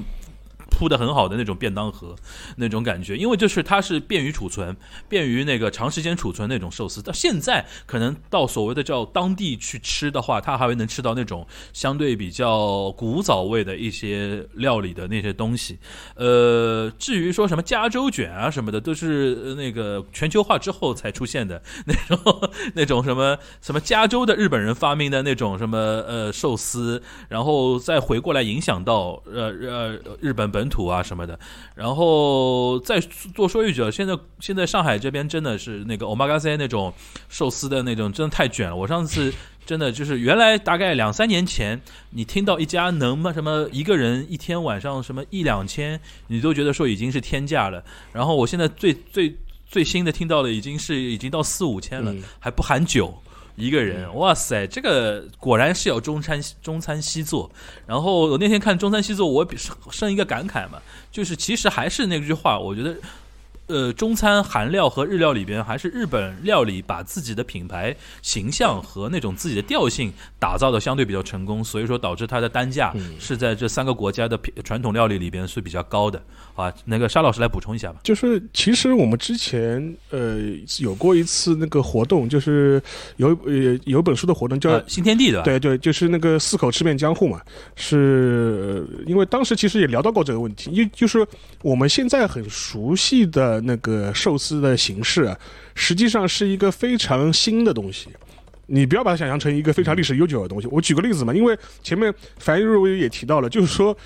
[0.71, 2.15] 铺的很好的那种便当盒，
[2.57, 4.77] 那种感觉，因为就是它是便于储存，
[5.09, 7.01] 便于那个长时间储存那种寿司。
[7.01, 15.79] 到现在可能到所谓的叫当地去吃的话，它还会能吃到那种相对比较古早味的一些料理的那些东西。
[16.15, 30.67] 呃，至于说什么加州卷啊什么的，都是那个全球化之后才出现的那种 那种什么什么加州的日本人发明的那种什么呃寿司，然后再回过来影响到呃呃日本本。
[30.67, 31.39] 土啊什么的，
[31.75, 33.01] 然后再
[33.33, 36.93] 多说一句，现在现在上海这边真的是那个 omakase 那种
[37.29, 38.75] 寿司的那种，真的太卷了。
[38.75, 39.33] 我上次
[39.65, 41.81] 真的就是原来大概两三年前，
[42.11, 47.83] 你听到一家能什么一个人一天晚上什么一两千，你都觉得说已经是天价了。
[48.13, 49.35] 然后我现在最最
[49.67, 53.17] 最新的听到的已经是已经到四五千了，还不含酒。
[53.57, 57.51] 一个人，哇塞，这个果然是要中餐中餐西做。
[57.87, 59.47] 然后我那天看中餐西做，我
[59.91, 60.81] 生一个感慨嘛，
[61.11, 62.97] 就是其实还是那句话，我觉得。
[63.69, 67.93] 呃，中餐韩料和日料里边，还是日本料理把自己的品牌
[68.23, 76.23] 形象和那种自己的调性打造的相对比较成功，所以说导致它的单价是在这三个国家的传统料理里边是比较高的。
[76.57, 78.01] 啊，那个沙老师来补充一下吧。
[78.03, 80.39] 就是其实我们之前呃
[80.79, 82.83] 有过一次那个活动，就是
[83.19, 87.41] 有呃有本书的活动叫新天地的，对对，就是那个四口吃遍江户嘛。
[87.75, 91.27] 是因为当时其实也聊到过这个问题，因就是
[91.63, 93.63] 我们现在很熟悉的。
[93.67, 95.37] 那个寿司的形式，啊
[95.75, 98.09] 实际上是一个非常新的东西。
[98.67, 100.69] 你不要把它想象成一个非常历史悠久的东西。
[100.71, 103.97] 我举个例子嘛，因为前面樊如也提到了，就是说。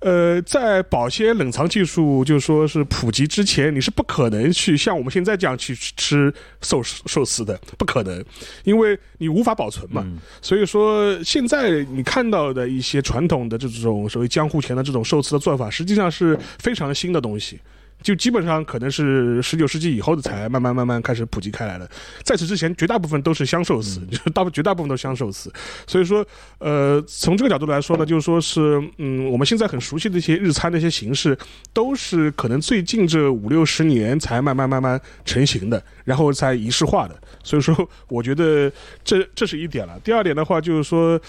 [0.00, 6.32] 呃，在保鲜冷藏技术就是说是普及之前，你是不可能去像我们现在这样去吃
[6.62, 8.24] 寿司寿司的，不可能，
[8.62, 10.06] 因为你无法保存嘛。
[10.40, 17.58] 所以说，现在你看到的一些传统的这种所谓江户前的这种寿司的做法，实际上是非常新的东西。
[18.02, 21.88] 就基本上可能是十九世纪以后的才慢慢慢慢开始普及开来的，
[22.22, 25.52] 在此之前绝大部分都是香寿司，就是 大绝大部分都是香寿司。
[25.86, 26.24] 所以说，
[26.58, 31.36] 呃，从这个角度来说呢，就是说是，嗯，我们现在很熟悉的一些日餐的一些形式，
[31.72, 37.14] 都是可能最近这五六十年才慢慢慢慢成型的，然后才仪式化的。
[37.42, 38.70] 所以说，我觉得
[39.02, 39.98] 这这是一点了。
[40.04, 41.20] 第二点的话，就是说，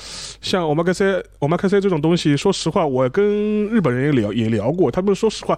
[0.42, 5.58] 像我们开 C 我们开 C 这种东西，说实话，我跟日本人也聊也聊过，他们说实话。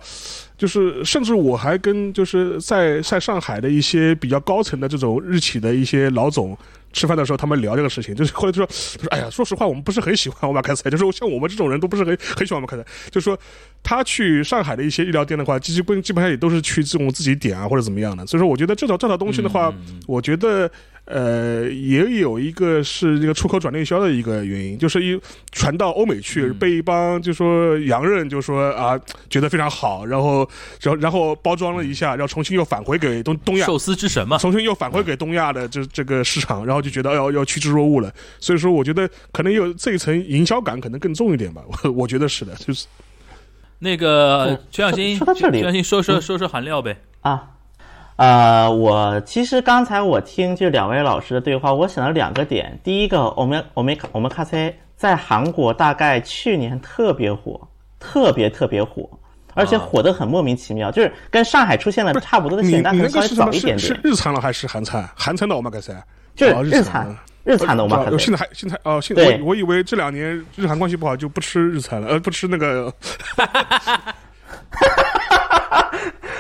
[0.58, 6.58] 就是，甚至我还跟就是在在上海的一些比较高层的这种日企的一些老总
[6.94, 13.38] 吃饭的时候，他们聊这个事情，就是后来就说，他说，哎呀，说实话，我们不是很喜欢我马开塞，就是像我们这种人都不是很很喜欢我们开塞，就是说
[13.82, 19.74] 他去上海的一些医疗店的话，基本基本上也都是去这种自己点啊或者怎么样的，所以说我觉得这套这套东西的话，
[20.08, 20.70] 我觉得。
[21.12, 25.20] 呃，也有一个是这个出口转内销的一个原因，就是一
[25.52, 28.98] 传到欧美去，被一帮就说洋人就说啊，
[29.30, 30.50] 觉得非常好，然后，
[30.82, 38.10] 然后然后包装了一下，然后重新又返回给东东亚寿司之神嘛，重新又返回给东亚的这这个市场，然后就觉得要要趋之若鹜了。
[38.40, 41.62] 所以说，我觉得可能有这一层营销感，可能更重一点吧。
[41.84, 42.88] 我 我觉得是的，就是
[43.80, 47.50] 那个全小新说到这里，全小新说说说说韩料呗啊。
[48.22, 52.80] 呃，我其实刚才我听就两位老师的对话，我想了两个点。
[52.84, 57.60] 第一个，我们我们我们咖啡在韩国大概去年特别火，
[58.00, 59.10] 特别特别火，
[59.56, 63.80] 而且火得很莫名其妙，就是跟上海出现了差不多的现象，但稍微早一点点。
[63.80, 65.04] 是日餐了还是韩餐？
[65.16, 65.92] 韩餐的我们卡塞，
[66.36, 68.18] 就是日餐，日餐的我们卡塞。
[68.20, 72.94] 现在还现在哦，现在我我以为这两年日韩关系不好就不吃日餐了，呃，不吃那个。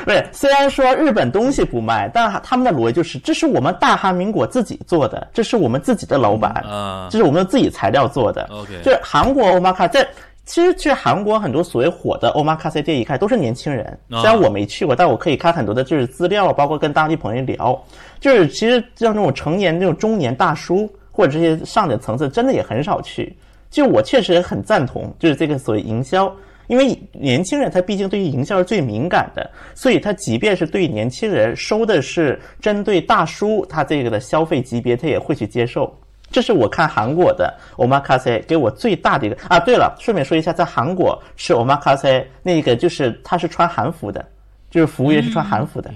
[0.04, 6.64] 不是，虽然说日本东西不卖，但他们的逻辑就是，这是我们大韩民国自己做的，这是我们自己的老板，
[7.10, 8.48] 这是我们自己材料做的。
[8.52, 10.08] OK，就是韩国欧玛卡在
[10.44, 13.86] 其实去韩国很多所谓火的 omakase 店，一看都是年轻人。
[14.10, 17.80] 啊虽然我没去过，但我可以看很多的就是资料，包括跟当地朋友聊，
[18.20, 23.36] 就是其实像那种成年那种中年大叔或者这些上点层次，真的也很少去。
[23.70, 26.30] 就我确实很赞同，就是这个所谓营销，
[26.68, 35.94] 因为年轻人他毕竟对于营销是最敏感的，所以他即便是对年轻人收的是针对大叔他这个的消费级别，他也会去接受。
[36.32, 39.60] 这是我看韩国的 omakase 给我最大的一个啊。
[39.60, 44.26] 对了，顺便说一下，在韩国吃 omakase 那个就是他是穿韩服的，
[44.70, 45.92] 就是服务员是穿韩服的，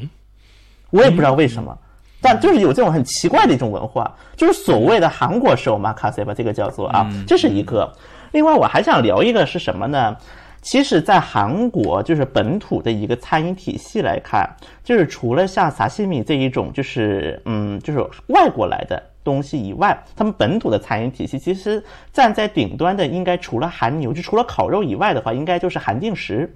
[0.89, 1.77] 我也不知道为什么。
[2.19, 7.89] 但就是有这种很奇怪的一种文化，就是所谓的韩国式 omakase 吧，这个叫做啊，这是一个。
[8.31, 10.17] 另外，我还想聊一个是什么呢？
[10.65, 14.49] 其实，在韩国就是本土的一个餐饮体系来看，
[14.83, 26.51] 就是除了像萨西米这一种，就是嗯，就是外国来的东西以外，他们本土的餐饮体系其实站在顶端的，应该除了韩牛，就除了烤肉以外的话，应该就是韩定食。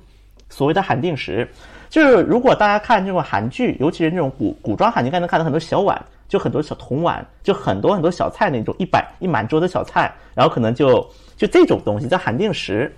[0.49, 1.47] 所谓的韩定食，
[1.88, 11.07] 就是如果大家看这种韩剧，尤其是那种古古装韩剧，应该能看到很多小碗，就很多小铜碗，就很多很多小菜那种一百一满桌的小菜，然后可能就
[11.38, 12.91] 就这种东西叫韩定食。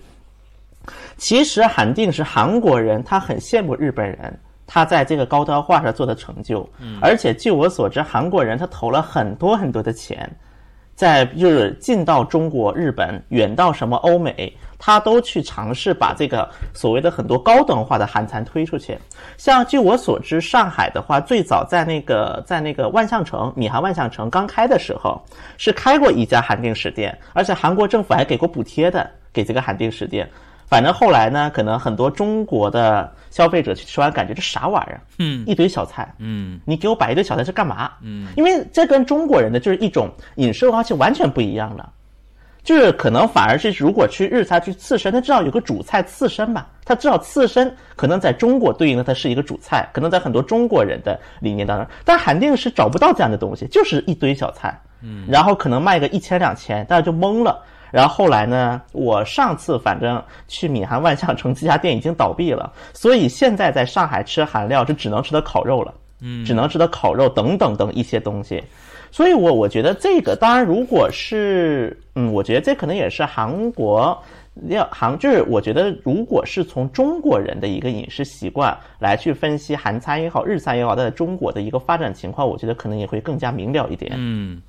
[1.18, 6.68] 其实韩定是韩国人，他很羡慕日本人，他在这个高端化上做的成就。
[7.02, 10.30] 而且据我所知，韩国人他投了很多很多的钱，
[10.96, 18.98] 在就是近到中国、日本，远到什么欧美，他都去尝试把这个所谓的很多高端化的韩餐推出去。
[19.38, 25.22] 像据我所知，上海的话，最早在那个在那个万象城米韩万象城刚开的时候，
[25.58, 30.28] 是开过一家韩定食店，而且韩国政府还给过补贴的，给这个韩定食店。
[30.72, 35.02] 反正后来呢，可能很多中国的消费者去吃完，感觉这啥玩意儿？
[35.20, 37.92] 嗯一堆小菜，嗯你给我摆一堆小菜是干嘛？
[38.02, 41.90] 嗯，因为这跟中国人的就是一种饮食文化是完全不一样的，
[42.64, 57.62] 就是可能反而是如果去日餐去刺身，他至少有个主菜刺身吧，他至少刺身可能在中国对应的它是一个主菜，可能在很多中国人的理念当中，但韩定是找不到这样的东西，就是一堆小菜，嗯，然后可能卖个一千两千，大家就懵了。
[57.92, 68.64] 然后后来呢，我上次反正去闵行万象城这家店已经倒闭了，所以现在在上海吃韩料就只能吃到烤肉了，嗯，只能吃到烤肉等等等一些东西。
[69.12, 74.18] 所以我我觉得这个，当然如果是，嗯，我觉得这可能也是韩国
[74.70, 84.14] 要韩，就是我觉得如果是从中国人的一个饮食习惯来去分析韩餐也好，日餐也好，在中国的一个发展情况，我觉得可能也会更加明了一点。
[84.16, 84.62] 嗯。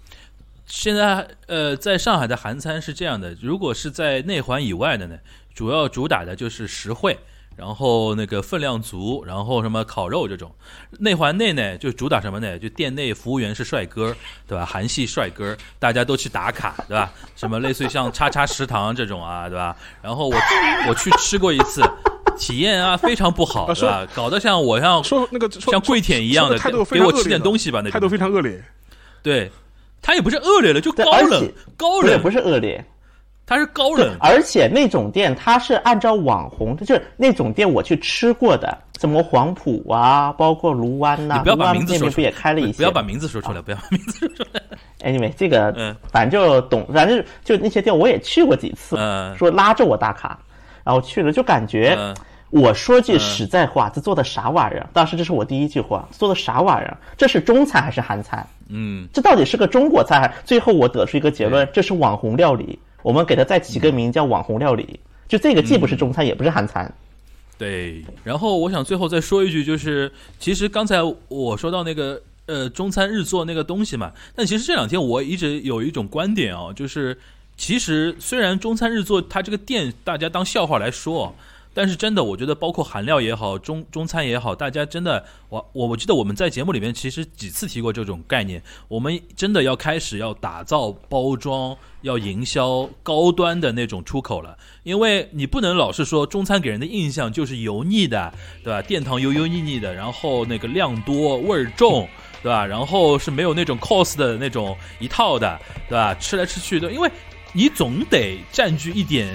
[0.67, 5.17] 现在呃，在上海的韩餐是这样的，如果是在内环以外的呢，
[5.55, 7.19] 主要主打的就是实惠，
[7.57, 10.51] 然后那个分量足，然后什么烤肉这种。
[11.01, 12.59] 内环内呢，就主打什么呢？
[12.59, 14.65] 就店内服务员是帅哥，对吧？
[14.65, 17.13] 韩系帅哥，大家都去打卡，对吧？
[17.37, 19.77] 什么类似于像叉叉食堂这种啊，对吧？
[20.01, 20.37] 然后我
[20.89, 21.83] 我去吃过一次，
[22.39, 24.07] 体验啊非常不好，啊对吧？
[24.15, 26.59] 搞得像我像说那个像跪舔一样的
[26.91, 28.65] 给我吃点东西吧，那态度非常恶劣。
[29.23, 29.51] 对。
[30.03, 32.85] 他也不是恶劣了，就高冷高冷不是恶劣，
[33.47, 42.79] 他是高对冷，，而且那种店它是按照网红，就是那种店我去吃过的，什么黄埔啊，包括卢湾呐、你不要把名字说出来，也开了一些？
[42.79, 44.61] 不要把名字说出来，不要把名字说出来。
[45.09, 50.39] anyway，这个嗯反正就懂，反正就那些店我也去过几次，嗯说拉着我打卡，
[50.85, 52.15] 然后去了就感觉，嗯
[52.51, 54.87] 我说句实在话，这做的啥玩意儿？
[54.93, 56.97] 当时这是我第一句话，做的啥玩意儿？
[57.17, 58.47] 这是中餐还是韩餐？
[58.75, 60.35] 嗯，这到底是个中国菜？
[60.47, 62.79] 最后我得出一个结论，这是网红料理。
[63.03, 64.99] 我们给它再起个名叫网红料理，
[65.29, 66.91] 就这个既不是中餐，也不是韩餐。
[67.59, 68.03] 对。
[68.25, 77.19] 然后我想最后再说一句，就是其实刚才我说到那个呃中餐日做那个东西嘛，但其实这两天我一直有一种观点啊，就是
[77.57, 81.35] 其实虽然中餐日做它这个店大家当笑话来说。
[81.75, 98.83] 但是真的，我觉得包括韩料也好，中中餐也好，大家真的，我我我记得我们在节目里面其实几次提过这种概念，我们真的要开始要打造包装，要营销高端的那种出口了，因为你不能老是说中餐给人的印象就是油腻的，对吧？
[98.83, 102.09] 殿堂油油腻腻的，然后那个量多味儿重。
[102.43, 102.67] 对吧？
[102.67, 105.57] 然后是没有那种 cos 的那种一套的，
[105.89, 106.13] 对吧？
[106.17, 107.09] 吃来吃去的，因为
[107.53, 109.33] 你总得占据一点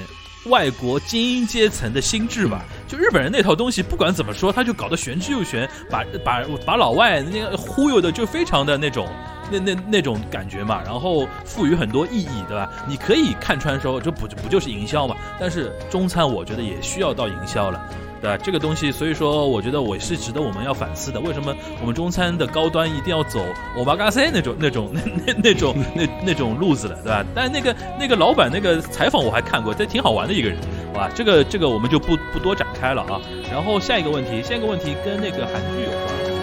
[0.49, 2.63] 外国精英阶层的心智吧。
[2.87, 9.07] 就日本人那套东西，不管怎么说，他就搞得玄之又玄，把把把老外那忽悠的就非常的那种。
[9.49, 12.69] 那那那种感觉嘛，然后赋予很多意义，对吧？
[12.85, 15.15] 你可以看穿说，这不不就是营销嘛？
[15.39, 17.81] 但是中餐我觉得也需要到营销了。
[18.21, 18.37] 对吧？
[18.37, 21.19] 这个东西，所以说我觉得我是值得我们要反思的。
[21.19, 23.45] 为什么我们中餐的高端一定要走
[23.75, 27.25] 欧巴嘎塞那种、那种、那那那种、那那种路子的，对吧？
[27.35, 30.57] 但那个那个老板那个采访我还看过，这挺好玩的一个人。
[30.93, 31.09] 哇？
[31.13, 33.21] 这个这个我们就不不多展开了啊。
[33.51, 36.36] 然后下一个问题，下一个问题跟那个韩剧有关。